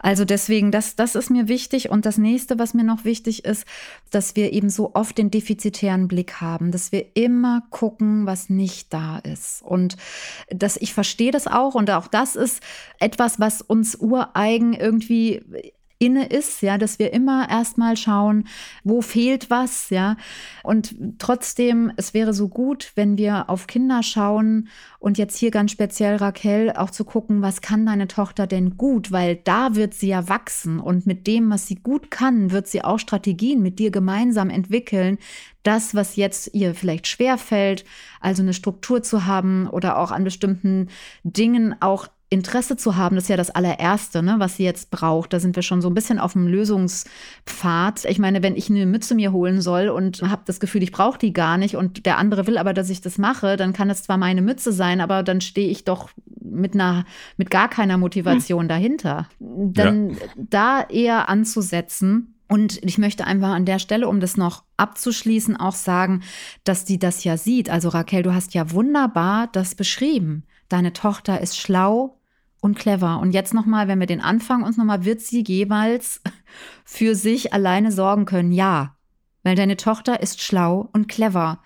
Also 0.00 0.24
deswegen, 0.24 0.72
das, 0.72 0.96
das 0.96 1.14
ist 1.14 1.30
mir 1.30 1.46
wichtig. 1.46 1.90
Und 1.90 2.06
das 2.06 2.18
nächste, 2.18 2.58
was 2.58 2.74
mir 2.74 2.84
noch 2.84 3.04
wichtig 3.04 3.44
ist, 3.44 3.66
dass 4.10 4.34
wir 4.34 4.52
eben 4.52 4.70
so 4.70 4.94
oft 4.94 5.16
den 5.18 5.30
defizitären 5.30 6.08
Blick 6.08 6.40
haben, 6.40 6.72
dass 6.72 6.90
wir 6.90 7.06
immer 7.14 7.62
gucken, 7.70 8.26
was 8.26 8.50
nicht 8.56 8.92
da 8.92 9.18
ist. 9.18 9.62
Und 9.62 9.96
das, 10.48 10.76
ich 10.76 10.94
verstehe 10.94 11.30
das 11.30 11.46
auch 11.46 11.74
und 11.74 11.90
auch 11.90 12.08
das 12.08 12.36
ist 12.36 12.62
etwas, 12.98 13.38
was 13.38 13.62
uns 13.62 13.96
ureigen 13.96 14.74
irgendwie 14.74 15.42
inne 15.98 16.26
ist, 16.26 16.62
ja, 16.62 16.78
dass 16.78 16.98
wir 16.98 17.12
immer 17.12 17.48
erstmal 17.48 17.96
schauen, 17.96 18.46
wo 18.84 19.00
fehlt 19.00 19.50
was, 19.50 19.90
ja. 19.90 20.16
Und 20.62 20.94
trotzdem, 21.18 21.92
es 21.96 22.12
wäre 22.12 22.34
so 22.34 22.48
gut, 22.48 22.92
wenn 22.96 23.16
wir 23.16 23.48
auf 23.48 23.66
Kinder 23.66 24.02
schauen 24.02 24.68
und 24.98 25.18
jetzt 25.18 25.38
hier 25.38 25.50
ganz 25.50 25.70
speziell 25.70 26.16
Raquel 26.16 26.72
auch 26.72 26.90
zu 26.90 27.04
gucken, 27.04 27.40
was 27.40 27.60
kann 27.60 27.86
deine 27.86 28.08
Tochter 28.08 28.46
denn 28.46 28.76
gut, 28.76 29.10
weil 29.10 29.36
da 29.36 29.74
wird 29.74 29.94
sie 29.94 30.08
ja 30.08 30.28
wachsen 30.28 30.80
und 30.80 31.06
mit 31.06 31.26
dem, 31.26 31.50
was 31.50 31.66
sie 31.66 31.76
gut 31.76 32.10
kann, 32.10 32.50
wird 32.50 32.66
sie 32.66 32.84
auch 32.84 32.98
Strategien 32.98 33.62
mit 33.62 33.78
dir 33.78 33.90
gemeinsam 33.90 34.50
entwickeln, 34.50 35.18
das, 35.62 35.94
was 35.94 36.16
jetzt 36.16 36.54
ihr 36.54 36.74
vielleicht 36.74 37.06
schwer 37.06 37.38
fällt, 37.38 37.84
also 38.20 38.42
eine 38.42 38.54
Struktur 38.54 39.02
zu 39.02 39.26
haben 39.26 39.68
oder 39.68 39.98
auch 39.98 40.12
an 40.12 40.24
bestimmten 40.24 40.88
Dingen 41.24 41.74
auch 41.80 42.06
Interesse 42.36 42.76
zu 42.76 42.96
haben, 42.96 43.16
das 43.16 43.24
ist 43.24 43.30
ja 43.30 43.36
das 43.36 43.50
allererste, 43.50 44.22
ne, 44.22 44.36
was 44.38 44.56
sie 44.56 44.64
jetzt 44.64 44.90
braucht. 44.90 45.32
Da 45.32 45.40
sind 45.40 45.56
wir 45.56 45.62
schon 45.62 45.80
so 45.80 45.88
ein 45.88 45.94
bisschen 45.94 46.18
auf 46.18 46.34
dem 46.34 46.46
Lösungspfad. 46.46 48.04
Ich 48.04 48.18
meine, 48.18 48.42
wenn 48.42 48.54
ich 48.54 48.70
eine 48.70 48.86
Mütze 48.86 49.14
mir 49.14 49.32
holen 49.32 49.60
soll 49.60 49.88
und 49.88 50.22
habe 50.22 50.42
das 50.44 50.60
Gefühl, 50.60 50.82
ich 50.82 50.92
brauche 50.92 51.18
die 51.18 51.32
gar 51.32 51.56
nicht 51.56 51.76
und 51.76 52.06
der 52.06 52.18
andere 52.18 52.46
will 52.46 52.58
aber, 52.58 52.74
dass 52.74 52.90
ich 52.90 53.00
das 53.00 53.18
mache, 53.18 53.56
dann 53.56 53.72
kann 53.72 53.90
es 53.90 54.02
zwar 54.02 54.18
meine 54.18 54.42
Mütze 54.42 54.70
sein, 54.72 55.00
aber 55.00 55.22
dann 55.22 55.40
stehe 55.40 55.68
ich 55.68 55.84
doch 55.84 56.10
mit 56.40 56.74
einer 56.74 57.04
mit 57.36 57.50
gar 57.50 57.68
keiner 57.68 57.98
Motivation 57.98 58.62
hm. 58.62 58.68
dahinter. 58.68 59.28
Dann 59.40 60.10
ja. 60.10 60.16
da 60.36 60.82
eher 60.82 61.28
anzusetzen. 61.28 62.34
Und 62.48 62.82
ich 62.84 62.96
möchte 62.96 63.26
einfach 63.26 63.48
an 63.48 63.64
der 63.64 63.80
Stelle, 63.80 64.08
um 64.08 64.20
das 64.20 64.36
noch 64.36 64.62
abzuschließen, 64.76 65.56
auch 65.56 65.74
sagen, 65.74 66.22
dass 66.62 66.84
die 66.84 66.98
das 66.98 67.24
ja 67.24 67.36
sieht. 67.36 67.70
Also 67.70 67.88
Raquel, 67.88 68.22
du 68.22 68.34
hast 68.34 68.54
ja 68.54 68.70
wunderbar 68.70 69.48
das 69.48 69.74
beschrieben. 69.74 70.44
Deine 70.68 70.92
Tochter 70.92 71.40
ist 71.40 71.58
schlau, 71.58 72.15
und 72.66 72.76
clever. 72.76 73.18
Und 73.20 73.32
jetzt 73.32 73.54
nochmal, 73.54 73.88
wenn 73.88 74.00
wir 74.00 74.06
den 74.06 74.20
Anfang 74.20 74.62
uns 74.62 74.76
nochmal, 74.76 75.06
wird 75.06 75.22
sie 75.22 75.42
jeweils 75.42 76.20
für 76.84 77.14
sich 77.14 77.54
alleine 77.54 77.90
sorgen 77.90 78.26
können? 78.26 78.52
Ja, 78.52 78.96
weil 79.42 79.56
deine 79.56 79.78
Tochter 79.78 80.20
ist 80.20 80.42
schlau 80.42 80.90
und 80.92 81.08
clever. 81.08 81.62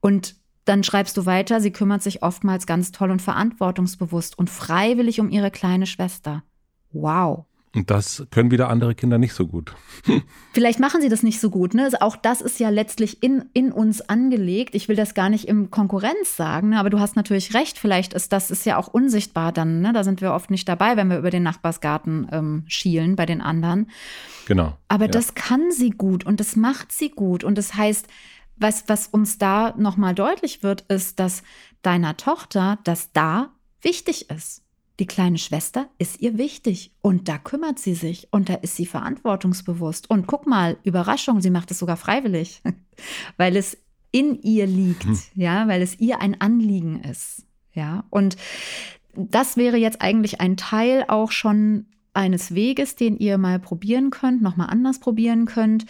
Und 0.00 0.36
dann 0.64 0.84
schreibst 0.84 1.16
du 1.16 1.26
weiter, 1.26 1.60
sie 1.60 1.72
kümmert 1.72 2.02
sich 2.02 2.22
oftmals 2.22 2.66
ganz 2.66 2.92
toll 2.92 3.10
und 3.10 3.20
verantwortungsbewusst 3.20 4.38
und 4.38 4.48
freiwillig 4.48 5.18
um 5.18 5.30
ihre 5.30 5.50
kleine 5.50 5.86
Schwester. 5.86 6.44
Wow. 6.92 7.46
Und 7.74 7.90
das 7.90 8.26
können 8.30 8.50
wieder 8.50 8.68
andere 8.68 8.94
Kinder 8.94 9.16
nicht 9.16 9.32
so 9.32 9.46
gut. 9.46 9.74
Vielleicht 10.52 10.78
machen 10.78 11.00
sie 11.00 11.08
das 11.08 11.22
nicht 11.22 11.40
so 11.40 11.48
gut. 11.48 11.72
Ne? 11.72 11.88
Auch 12.00 12.16
das 12.16 12.42
ist 12.42 12.60
ja 12.60 12.68
letztlich 12.68 13.22
in, 13.22 13.46
in 13.54 13.72
uns 13.72 14.02
angelegt. 14.02 14.74
Ich 14.74 14.88
will 14.88 14.96
das 14.96 15.14
gar 15.14 15.30
nicht 15.30 15.48
im 15.48 15.70
Konkurrenz 15.70 16.36
sagen, 16.36 16.70
ne? 16.70 16.78
aber 16.78 16.90
du 16.90 17.00
hast 17.00 17.16
natürlich 17.16 17.54
recht. 17.54 17.78
Vielleicht 17.78 18.12
ist 18.12 18.32
das 18.32 18.50
ist 18.50 18.66
ja 18.66 18.76
auch 18.76 18.88
unsichtbar 18.88 19.52
dann. 19.52 19.80
Ne? 19.80 19.94
Da 19.94 20.04
sind 20.04 20.20
wir 20.20 20.34
oft 20.34 20.50
nicht 20.50 20.68
dabei, 20.68 20.98
wenn 20.98 21.08
wir 21.08 21.18
über 21.18 21.30
den 21.30 21.42
Nachbarsgarten 21.42 22.28
ähm, 22.30 22.64
schielen 22.66 23.16
bei 23.16 23.24
den 23.24 23.40
anderen. 23.40 23.90
Genau. 24.46 24.76
Aber 24.88 25.06
ja. 25.06 25.10
das 25.10 25.34
kann 25.34 25.70
sie 25.70 25.90
gut 25.90 26.24
und 26.26 26.40
das 26.40 26.56
macht 26.56 26.92
sie 26.92 27.08
gut. 27.08 27.42
Und 27.42 27.56
das 27.56 27.74
heißt, 27.74 28.06
was, 28.56 28.84
was 28.86 29.06
uns 29.06 29.38
da 29.38 29.74
nochmal 29.78 30.14
deutlich 30.14 30.62
wird, 30.62 30.82
ist, 30.82 31.18
dass 31.18 31.42
deiner 31.80 32.18
Tochter 32.18 32.78
das 32.84 33.12
da 33.12 33.52
wichtig 33.80 34.30
ist. 34.30 34.61
Die 34.98 35.06
kleine 35.06 35.38
Schwester 35.38 35.88
ist 35.98 36.20
ihr 36.20 36.36
wichtig 36.36 36.92
und 37.00 37.28
da 37.28 37.38
kümmert 37.38 37.78
sie 37.78 37.94
sich 37.94 38.28
und 38.30 38.48
da 38.48 38.54
ist 38.54 38.76
sie 38.76 38.86
verantwortungsbewusst. 38.86 40.10
Und 40.10 40.26
guck 40.26 40.46
mal, 40.46 40.76
Überraschung, 40.84 41.40
sie 41.40 41.50
macht 41.50 41.70
es 41.70 41.78
sogar 41.78 41.96
freiwillig, 41.96 42.62
weil 43.36 43.56
es 43.56 43.78
in 44.10 44.40
ihr 44.42 44.66
liegt, 44.66 45.04
hm. 45.04 45.18
ja, 45.34 45.66
weil 45.68 45.80
es 45.80 45.98
ihr 45.98 46.20
ein 46.20 46.40
Anliegen 46.40 47.00
ist, 47.00 47.46
ja. 47.72 48.04
Und 48.10 48.36
das 49.14 49.56
wäre 49.56 49.78
jetzt 49.78 50.02
eigentlich 50.02 50.40
ein 50.40 50.56
Teil 50.56 51.04
auch 51.08 51.32
schon 51.32 51.86
eines 52.14 52.54
Weges, 52.54 52.94
den 52.94 53.16
ihr 53.16 53.38
mal 53.38 53.58
probieren 53.58 54.10
könnt, 54.10 54.42
nochmal 54.42 54.68
anders 54.68 55.00
probieren 55.00 55.46
könnt, 55.46 55.86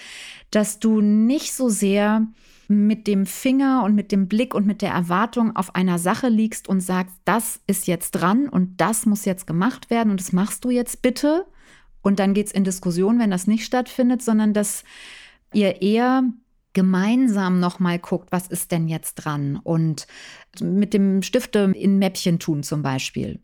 dass 0.51 0.79
du 0.79 1.01
nicht 1.01 1.53
so 1.53 1.69
sehr 1.69 2.29
mit 2.69 3.07
dem 3.07 3.27
Finger 3.27 3.83
und 3.85 3.95
mit 3.95 4.13
dem 4.13 4.29
Blick 4.29 4.55
und 4.55 4.67
mit 4.67 4.83
der 4.83 4.93
Erwartung 4.93 5.55
auf 5.57 5.75
einer 5.75 5.99
Sache 5.99 6.29
liegst 6.29 6.69
und 6.69 6.81
sagst, 6.81 7.17
das 7.25 7.61
ist 7.67 7.87
jetzt 7.87 8.13
dran 8.13 8.49
und 8.49 8.81
das 8.81 9.07
muss 9.07 9.25
jetzt 9.25 9.47
gemacht 9.47 9.91
werden 9.91 10.11
und 10.11 10.21
das 10.21 10.33
machst 10.33 10.65
du 10.65 10.71
jetzt 10.71 11.03
bitte. 11.03 11.47
Und 12.03 12.19
dann 12.19 12.35
geht 12.35 12.49
es 12.49 12.53
in 12.53 12.65
Diskussion, 12.65 13.19
wenn 13.19 13.31
das 13.31 13.47
nicht 13.47 13.65
stattfindet, 13.65 14.23
sondern 14.23 14.53
dass 14.53 14.85
ihr 15.53 15.83
eher 15.83 16.25
gemeinsam 16.73 17.61
nochmal 17.61 17.99
guckt, 17.99 18.33
was 18.33 18.49
ist 18.49 18.73
denn 18.73 18.89
jetzt 18.89 19.15
dran? 19.17 19.61
Und 19.63 20.07
mit 20.61 20.95
dem 20.95 21.23
Stifte 21.23 21.73
in 21.75 21.99
Mäppchen 21.99 22.39
tun 22.39 22.63
zum 22.63 22.83
Beispiel. 22.83 23.41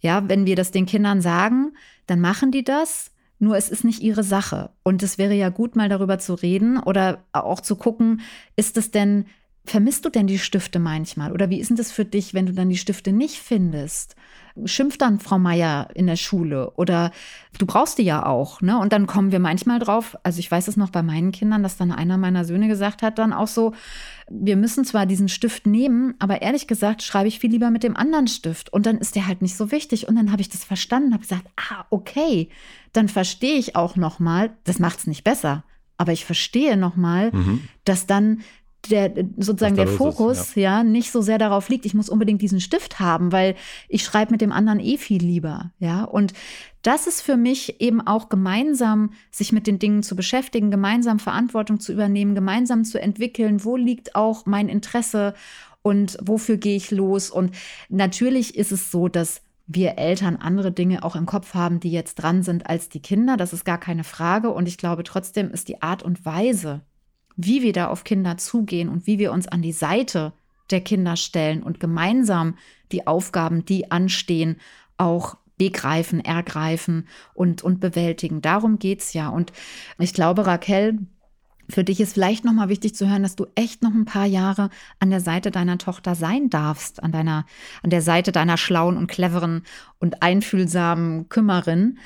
Ja, 0.00 0.28
wenn 0.28 0.46
wir 0.46 0.54
das 0.54 0.70
den 0.70 0.86
Kindern 0.86 1.20
sagen, 1.20 1.72
dann 2.06 2.20
machen 2.20 2.52
die 2.52 2.64
das. 2.64 3.10
Nur 3.38 3.56
es 3.56 3.68
ist 3.68 3.84
nicht 3.84 4.02
ihre 4.02 4.24
Sache. 4.24 4.70
Und 4.82 5.02
es 5.02 5.18
wäre 5.18 5.34
ja 5.34 5.48
gut, 5.48 5.76
mal 5.76 5.88
darüber 5.88 6.18
zu 6.18 6.34
reden 6.34 6.78
oder 6.78 7.24
auch 7.32 7.60
zu 7.60 7.76
gucken, 7.76 8.20
ist 8.56 8.76
es 8.76 8.90
denn, 8.90 9.26
vermisst 9.70 10.04
du 10.04 10.10
denn 10.10 10.26
die 10.26 10.38
Stifte 10.38 10.78
manchmal? 10.78 11.32
Oder 11.32 11.50
wie 11.50 11.60
ist 11.60 11.68
denn 11.68 11.76
das 11.76 11.92
für 11.92 12.04
dich, 12.04 12.34
wenn 12.34 12.46
du 12.46 12.52
dann 12.52 12.68
die 12.68 12.76
Stifte 12.76 13.12
nicht 13.12 13.36
findest? 13.36 14.16
schimpft 14.64 15.00
dann 15.02 15.20
Frau 15.20 15.38
Meier 15.38 15.88
in 15.94 16.06
der 16.06 16.16
Schule 16.16 16.70
oder 16.72 17.10
du 17.58 17.66
brauchst 17.66 17.98
die 17.98 18.02
ja 18.02 18.26
auch, 18.26 18.60
ne? 18.60 18.78
Und 18.78 18.92
dann 18.92 19.06
kommen 19.06 19.32
wir 19.32 19.38
manchmal 19.38 19.78
drauf, 19.78 20.16
also 20.22 20.38
ich 20.40 20.50
weiß 20.50 20.68
es 20.68 20.76
noch 20.76 20.90
bei 20.90 21.02
meinen 21.02 21.32
Kindern, 21.32 21.62
dass 21.62 21.76
dann 21.76 21.92
einer 21.92 22.16
meiner 22.16 22.44
Söhne 22.44 22.68
gesagt 22.68 23.02
hat, 23.02 23.18
dann 23.18 23.32
auch 23.32 23.46
so, 23.46 23.74
wir 24.28 24.56
müssen 24.56 24.84
zwar 24.84 25.06
diesen 25.06 25.28
Stift 25.28 25.66
nehmen, 25.66 26.14
aber 26.18 26.42
ehrlich 26.42 26.66
gesagt 26.66 27.02
schreibe 27.02 27.28
ich 27.28 27.38
viel 27.38 27.50
lieber 27.50 27.70
mit 27.70 27.82
dem 27.82 27.96
anderen 27.96 28.28
Stift 28.28 28.72
und 28.72 28.86
dann 28.86 28.98
ist 28.98 29.16
der 29.16 29.26
halt 29.26 29.42
nicht 29.42 29.56
so 29.56 29.70
wichtig 29.70 30.08
und 30.08 30.16
dann 30.16 30.32
habe 30.32 30.42
ich 30.42 30.48
das 30.48 30.64
verstanden, 30.64 31.12
habe 31.12 31.22
gesagt, 31.22 31.46
ah, 31.56 31.84
okay, 31.90 32.48
dann 32.92 33.08
verstehe 33.08 33.58
ich 33.58 33.76
auch 33.76 33.96
noch 33.96 34.18
mal, 34.18 34.50
das 34.64 34.78
macht 34.78 34.98
es 35.00 35.06
nicht 35.06 35.24
besser, 35.24 35.64
aber 35.96 36.12
ich 36.12 36.24
verstehe 36.24 36.76
noch 36.76 36.96
mal, 36.96 37.32
mhm. 37.32 37.62
dass 37.84 38.06
dann 38.06 38.40
der 38.90 39.12
sozusagen 39.36 39.76
der 39.76 39.88
Fokus 39.88 40.40
ist, 40.40 40.56
ja. 40.56 40.78
ja. 40.78 40.84
nicht 40.84 41.10
so 41.10 41.20
sehr 41.20 41.38
darauf 41.38 41.68
liegt, 41.68 41.84
ich 41.84 41.94
muss 41.94 42.08
unbedingt 42.08 42.40
diesen 42.40 42.60
Stift 42.60 43.00
haben, 43.00 43.32
weil 43.32 43.54
ich 43.88 44.04
schreibe 44.04 44.32
mit 44.32 44.40
dem 44.40 44.52
anderen 44.52 44.80
eh 44.80 44.96
viel 44.98 45.22
lieber, 45.22 45.72
ja. 45.78 46.04
Und 46.04 46.32
das 46.82 47.06
ist 47.06 47.20
für 47.20 47.36
mich 47.36 47.80
eben 47.80 48.00
auch 48.00 48.28
gemeinsam 48.28 49.10
sich 49.30 49.52
mit 49.52 49.66
den 49.66 49.78
Dingen 49.78 50.02
zu 50.02 50.16
beschäftigen, 50.16 50.70
gemeinsam 50.70 51.18
Verantwortung 51.18 51.80
zu 51.80 51.92
übernehmen, 51.92 52.34
gemeinsam 52.34 52.84
zu 52.84 53.00
entwickeln, 53.00 53.64
wo 53.64 53.76
liegt 53.76 54.14
auch 54.14 54.46
mein 54.46 54.68
Interesse 54.68 55.34
und 55.82 56.16
wofür 56.22 56.56
gehe 56.56 56.76
ich 56.76 56.90
los. 56.90 57.30
Und 57.30 57.54
natürlich 57.88 58.56
ist 58.56 58.72
es 58.72 58.90
so, 58.90 59.08
dass 59.08 59.42
wir 59.66 59.98
Eltern 59.98 60.36
andere 60.36 60.72
Dinge 60.72 61.04
auch 61.04 61.14
im 61.14 61.26
Kopf 61.26 61.54
haben, 61.54 61.78
die 61.78 61.90
jetzt 61.90 62.16
dran 62.16 62.42
sind 62.42 62.68
als 62.68 62.88
die 62.88 63.02
Kinder. 63.02 63.36
Das 63.36 63.52
ist 63.52 63.64
gar 63.64 63.78
keine 63.78 64.02
Frage. 64.02 64.50
Und 64.50 64.66
ich 64.66 64.78
glaube, 64.78 65.04
trotzdem 65.04 65.50
ist 65.50 65.68
die 65.68 65.82
Art 65.82 66.02
und 66.02 66.24
Weise, 66.24 66.80
wie 67.38 67.62
wir 67.62 67.72
da 67.72 67.86
auf 67.86 68.04
Kinder 68.04 68.36
zugehen 68.36 68.88
und 68.90 69.06
wie 69.06 69.18
wir 69.18 69.32
uns 69.32 69.46
an 69.46 69.62
die 69.62 69.72
Seite 69.72 70.32
der 70.70 70.82
Kinder 70.82 71.16
stellen 71.16 71.62
und 71.62 71.80
gemeinsam 71.80 72.56
die 72.92 73.06
Aufgaben, 73.06 73.64
die 73.64 73.90
anstehen, 73.90 74.56
auch 74.98 75.36
begreifen, 75.56 76.20
ergreifen 76.24 77.06
und, 77.34 77.62
und 77.62 77.80
bewältigen. 77.80 78.42
Darum 78.42 78.78
geht 78.78 79.00
es 79.00 79.12
ja. 79.12 79.28
Und 79.28 79.52
ich 79.98 80.12
glaube, 80.12 80.46
Raquel, 80.46 80.98
für 81.70 81.84
dich 81.84 82.00
ist 82.00 82.14
vielleicht 82.14 82.44
nochmal 82.44 82.68
wichtig 82.70 82.94
zu 82.94 83.08
hören, 83.08 83.22
dass 83.22 83.36
du 83.36 83.46
echt 83.54 83.82
noch 83.82 83.92
ein 83.92 84.04
paar 84.04 84.26
Jahre 84.26 84.68
an 84.98 85.10
der 85.10 85.20
Seite 85.20 85.50
deiner 85.50 85.78
Tochter 85.78 86.16
sein 86.16 86.50
darfst, 86.50 87.02
an 87.02 87.12
deiner, 87.12 87.46
an 87.82 87.90
der 87.90 88.02
Seite 88.02 88.32
deiner 88.32 88.56
schlauen 88.56 88.96
und 88.96 89.06
cleveren 89.06 89.62
und 90.00 90.22
einfühlsamen 90.22 91.28
Kümmerin 91.28 91.98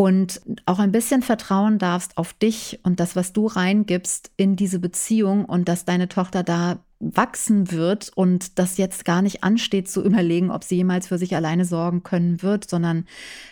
und 0.00 0.40
auch 0.64 0.78
ein 0.78 0.92
bisschen 0.92 1.20
vertrauen 1.20 1.76
darfst 1.76 2.16
auf 2.16 2.32
dich 2.32 2.80
und 2.84 3.00
das, 3.00 3.16
was 3.16 3.34
du 3.34 3.46
reingibst 3.46 4.30
in 4.38 4.56
diese 4.56 4.78
Beziehung 4.78 5.44
und 5.44 5.68
dass 5.68 5.84
deine 5.84 6.08
Tochter 6.08 6.42
da 6.42 6.82
wachsen 7.00 7.70
wird 7.70 8.10
und 8.14 8.58
das 8.58 8.78
jetzt 8.78 9.04
gar 9.04 9.20
nicht 9.20 9.44
ansteht 9.44 9.90
zu 9.90 10.02
überlegen, 10.02 10.50
ob 10.50 10.64
sie 10.64 10.76
jemals 10.76 11.08
für 11.08 11.18
sich 11.18 11.36
alleine 11.36 11.66
sorgen 11.66 12.02
können 12.02 12.40
wird, 12.40 12.70
sondern 12.70 13.04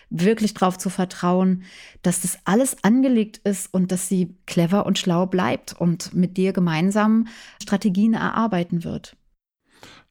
wirklich 0.08 0.54
darauf 0.54 0.78
zu 0.78 0.88
vertrauen, 0.88 1.64
dass 2.00 2.22
das 2.22 2.38
alles 2.46 2.82
angelegt 2.82 3.42
ist 3.44 3.74
und 3.74 3.92
dass 3.92 4.08
sie 4.08 4.34
clever 4.46 4.86
und 4.86 4.98
schlau 4.98 5.26
bleibt 5.26 5.74
und 5.78 6.14
mit 6.14 6.38
dir 6.38 6.54
gemeinsam 6.54 7.26
Strategien 7.62 8.14
erarbeiten 8.14 8.84
wird. 8.84 9.18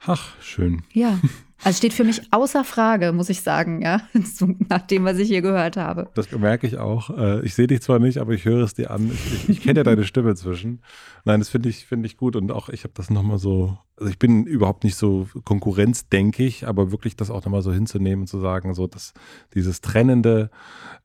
Ach, 0.05 0.39
schön. 0.39 0.83
Ja. 0.93 1.19
Also 1.63 1.77
steht 1.77 1.93
für 1.93 2.03
mich 2.03 2.21
außer 2.31 2.63
Frage, 2.63 3.11
muss 3.13 3.29
ich 3.29 3.41
sagen, 3.41 3.81
ja, 3.81 4.01
nach 4.69 4.81
dem, 4.81 5.05
was 5.05 5.17
ich 5.17 5.27
hier 5.27 5.41
gehört 5.41 5.75
habe. 5.75 6.09
Das 6.13 6.31
merke 6.31 6.67
ich 6.67 6.77
auch. 6.77 7.09
Äh, 7.09 7.45
ich 7.45 7.55
sehe 7.55 7.67
dich 7.67 7.81
zwar 7.81 7.99
nicht, 7.99 8.19
aber 8.19 8.33
ich 8.33 8.45
höre 8.45 8.63
es 8.63 8.75
dir 8.75 8.91
an. 8.91 9.11
Ich, 9.11 9.33
ich, 9.33 9.49
ich 9.49 9.61
kenne 9.61 9.79
ja 9.79 9.83
deine 9.83 10.03
Stimme 10.03 10.35
zwischen. 10.35 10.81
Nein, 11.25 11.39
das 11.39 11.49
finde 11.49 11.69
ich, 11.69 11.85
finde 11.85 12.05
ich 12.05 12.15
gut 12.15 12.35
und 12.35 12.51
auch 12.51 12.69
ich 12.69 12.83
habe 12.83 12.93
das 12.95 13.09
nochmal 13.09 13.39
so, 13.39 13.77
also 13.97 14.09
ich 14.09 14.19
bin 14.19 14.45
überhaupt 14.45 14.83
nicht 14.83 14.95
so 14.95 15.27
konkurrenzdenkig, 15.45 16.67
aber 16.67 16.91
wirklich 16.91 17.15
das 17.15 17.31
auch 17.31 17.43
nochmal 17.43 17.63
so 17.63 17.73
hinzunehmen 17.73 18.21
und 18.23 18.27
zu 18.27 18.39
sagen, 18.39 18.73
so 18.73 18.87
dass 18.87 19.13
dieses 19.53 19.81
Trennende 19.81 20.51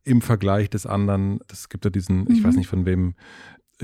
im 0.04 0.20
Vergleich 0.20 0.68
des 0.68 0.86
anderen, 0.86 1.40
das 1.48 1.68
gibt 1.70 1.84
ja 1.84 1.90
diesen, 1.90 2.24
mhm. 2.24 2.30
ich 2.30 2.44
weiß 2.44 2.52
mhm. 2.52 2.58
nicht 2.58 2.68
von 2.68 2.86
wem, 2.86 3.14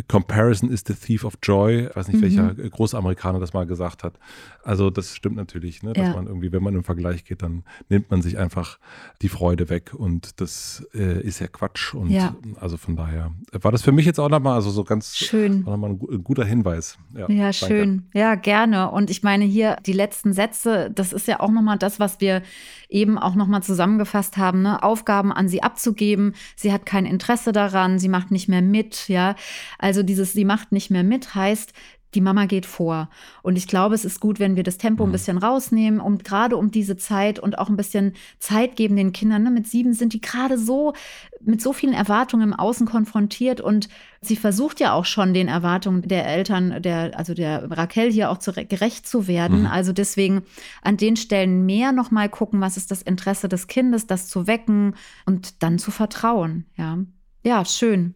Comparison 0.07 0.71
is 0.71 0.85
the 0.87 0.95
thief 0.95 1.25
of 1.25 1.39
joy. 1.43 1.87
Ich 1.89 1.97
weiß 1.97 2.09
nicht, 2.09 2.19
mhm. 2.19 2.23
welcher 2.23 2.55
Großamerikaner 2.55 3.41
das 3.41 3.53
mal 3.53 3.67
gesagt 3.67 4.05
hat. 4.05 4.15
Also 4.63 4.91
das 4.91 5.17
stimmt 5.17 5.37
natürlich, 5.37 5.83
ne? 5.83 5.95
dass 5.95 6.09
ja. 6.09 6.15
man 6.15 6.27
irgendwie, 6.27 6.53
wenn 6.53 6.63
man 6.63 6.75
im 6.75 6.85
Vergleich 6.85 7.25
geht, 7.25 7.43
dann 7.43 7.65
nimmt 7.89 8.11
man 8.11 8.23
sich 8.23 8.39
einfach 8.39 8.79
die 9.23 9.29
Freude 9.29 9.71
weg 9.71 9.95
und 9.95 10.41
das 10.41 10.87
äh, 10.95 11.21
ist 11.23 11.41
ja 11.41 11.47
Quatsch. 11.47 11.95
Und 11.95 12.11
ja. 12.11 12.37
also 12.61 12.77
von 12.77 12.95
daher 12.95 13.33
war 13.53 13.73
das 13.73 13.83
für 13.83 13.93
mich 13.93 14.07
jetzt 14.07 14.21
auch 14.21 14.29
nochmal, 14.29 14.55
also 14.55 14.71
so 14.71 14.85
ganz 14.85 15.17
schön. 15.17 15.63
Nochmal 15.63 15.91
ein, 15.91 16.01
ein 16.11 16.23
guter 16.23 16.45
Hinweis. 16.45 16.99
Ja, 17.15 17.31
ja 17.31 17.53
schön. 17.53 18.09
Ja, 18.13 18.35
gerne. 18.35 18.91
Und 18.91 19.09
ich 19.11 19.23
meine 19.23 19.45
hier 19.47 19.77
die 19.87 19.95
letzten 19.95 20.33
Sätze, 20.33 20.91
das 20.95 21.13
ist 21.13 21.27
ja 21.27 21.41
auch 21.41 21.51
nochmal 21.51 21.79
das, 21.79 21.99
was 21.99 22.21
wir 22.21 22.43
eben 22.91 23.19
auch 23.19 23.35
nochmal 23.35 23.63
zusammengefasst 23.63 24.37
haben, 24.37 24.63
ne? 24.63 24.83
Aufgaben 24.83 25.33
an 25.33 25.49
sie 25.49 25.63
abzugeben. 25.63 26.35
Sie 26.57 26.73
hat 26.73 26.87
kein 26.87 27.07
Interesse 27.07 27.53
daran, 27.53 27.99
sie 27.99 28.09
macht 28.09 28.31
nicht 28.31 28.49
mehr 28.49 28.63
mit, 28.63 29.09
ja. 29.09 29.35
Also 29.79 29.88
dieses, 30.03 30.33
sie 30.33 30.45
macht 30.45 30.73
nicht 30.73 30.91
mehr 30.91 31.05
mit, 31.05 31.35
heißt, 31.35 31.73
die 32.15 32.21
Mama 32.23 32.47
geht 32.47 32.65
vor. 32.65 33.11
Und 33.43 33.57
ich 33.57 33.69
glaube, 33.69 33.95
es 33.95 34.05
ist 34.05 34.21
gut, 34.21 34.41
wenn 34.41 34.57
wir 34.57 34.63
das 34.63 34.79
Tempo 34.79 35.03
ein 35.03 35.11
mhm. 35.11 35.13
bisschen 35.13 35.39
rausnehmen, 35.39 36.01
um 36.01 36.19
gerade 36.19 36.57
um 36.57 36.71
diese 36.71 36.97
Zeit 36.97 37.39
und 37.39 37.59
auch 37.59 37.69
ein 37.69 37.77
bisschen 37.77 38.15
Zeit 38.39 38.77
geben 38.77 38.97
den 38.97 39.13
Kindern. 39.13 39.43
Ne? 39.43 39.51
Mit 39.51 39.67
sieben 39.67 39.93
sind 39.93 40.15
die 40.15 40.21
gerade 40.21 40.57
so 40.57 40.95
mit 41.41 41.61
so 41.61 41.73
vielen 41.73 41.93
Erwartungen 41.93 42.49
im 42.49 42.55
Außen 42.55 42.87
konfrontiert 42.87 43.61
und 43.61 43.89
sie 44.23 44.37
versucht 44.37 44.81
ja 44.81 44.93
auch 44.93 45.05
schon 45.05 45.35
den 45.35 45.49
Erwartungen 45.49 46.03
der 46.03 46.27
Eltern, 46.27 46.83
der, 46.83 47.17
also 47.17 47.35
der 47.35 47.71
Raquel 47.71 48.11
hier 48.11 48.31
auch 48.31 48.39
zu, 48.39 48.53
gerecht 48.53 49.07
zu 49.07 49.29
werden. 49.29 49.61
Mhm. 49.61 49.67
Also 49.67 49.93
deswegen 49.93 50.43
an 50.83 50.97
den 50.97 51.17
Stellen 51.17 51.67
mehr 51.67 51.93
nochmal 51.93 52.31
gucken, 52.31 52.61
was 52.61 52.79
ist 52.79 52.91
das 52.91 53.03
Interesse 53.03 53.51
des 53.51 53.67
Kindes, 53.67 54.07
das 54.07 54.29
zu 54.29 54.47
wecken 54.47 54.95
und 55.27 55.63
dann 55.63 55.79
zu 55.79 55.91
vertrauen. 55.91 56.65
Ja, 56.77 56.99
ja 57.45 57.65
schön. 57.67 58.15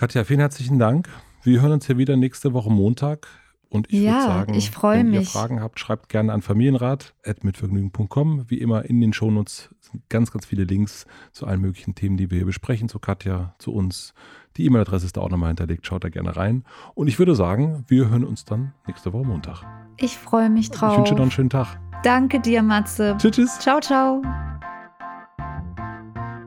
Katja, 0.00 0.24
vielen 0.24 0.40
herzlichen 0.40 0.78
Dank. 0.78 1.10
Wir 1.42 1.60
hören 1.60 1.72
uns 1.72 1.86
ja 1.86 1.98
wieder 1.98 2.16
nächste 2.16 2.54
Woche 2.54 2.70
Montag. 2.70 3.26
Und 3.68 3.92
ich 3.92 4.00
ja, 4.00 4.12
würde 4.12 4.22
sagen, 4.22 4.54
ich 4.54 4.82
wenn 4.82 5.10
mich. 5.10 5.20
ihr 5.20 5.26
Fragen 5.26 5.60
habt, 5.60 5.78
schreibt 5.78 6.08
gerne 6.08 6.32
an 6.32 6.40
familienrat.mitvergnügen.com. 6.40 8.46
Wie 8.48 8.62
immer 8.62 8.86
in 8.86 9.02
den 9.02 9.12
Shownotes 9.12 9.68
sind 9.80 10.08
ganz, 10.08 10.32
ganz 10.32 10.46
viele 10.46 10.64
Links 10.64 11.04
zu 11.32 11.46
allen 11.46 11.60
möglichen 11.60 11.94
Themen, 11.94 12.16
die 12.16 12.30
wir 12.30 12.38
hier 12.38 12.46
besprechen, 12.46 12.88
zu 12.88 12.98
Katja, 12.98 13.54
zu 13.58 13.74
uns. 13.74 14.14
Die 14.56 14.64
E-Mail-Adresse 14.64 15.04
ist 15.04 15.18
da 15.18 15.20
auch 15.20 15.28
nochmal 15.28 15.48
hinterlegt. 15.48 15.86
Schaut 15.86 16.02
da 16.02 16.08
gerne 16.08 16.34
rein. 16.34 16.64
Und 16.94 17.08
ich 17.08 17.18
würde 17.18 17.34
sagen, 17.34 17.84
wir 17.88 18.08
hören 18.08 18.24
uns 18.24 18.46
dann 18.46 18.72
nächste 18.86 19.12
Woche 19.12 19.26
Montag. 19.26 19.64
Ich 19.98 20.16
freue 20.16 20.48
mich 20.48 20.70
drauf. 20.70 20.92
Ich 20.92 20.98
wünsche 20.98 21.12
dir 21.12 21.16
noch 21.16 21.24
einen 21.24 21.30
schönen 21.30 21.50
Tag. 21.50 21.78
Danke 22.04 22.40
dir, 22.40 22.62
Matze. 22.62 23.16
Tschüss. 23.18 23.32
tschüss. 23.32 23.58
Ciao, 23.58 23.80
ciao. 23.80 24.22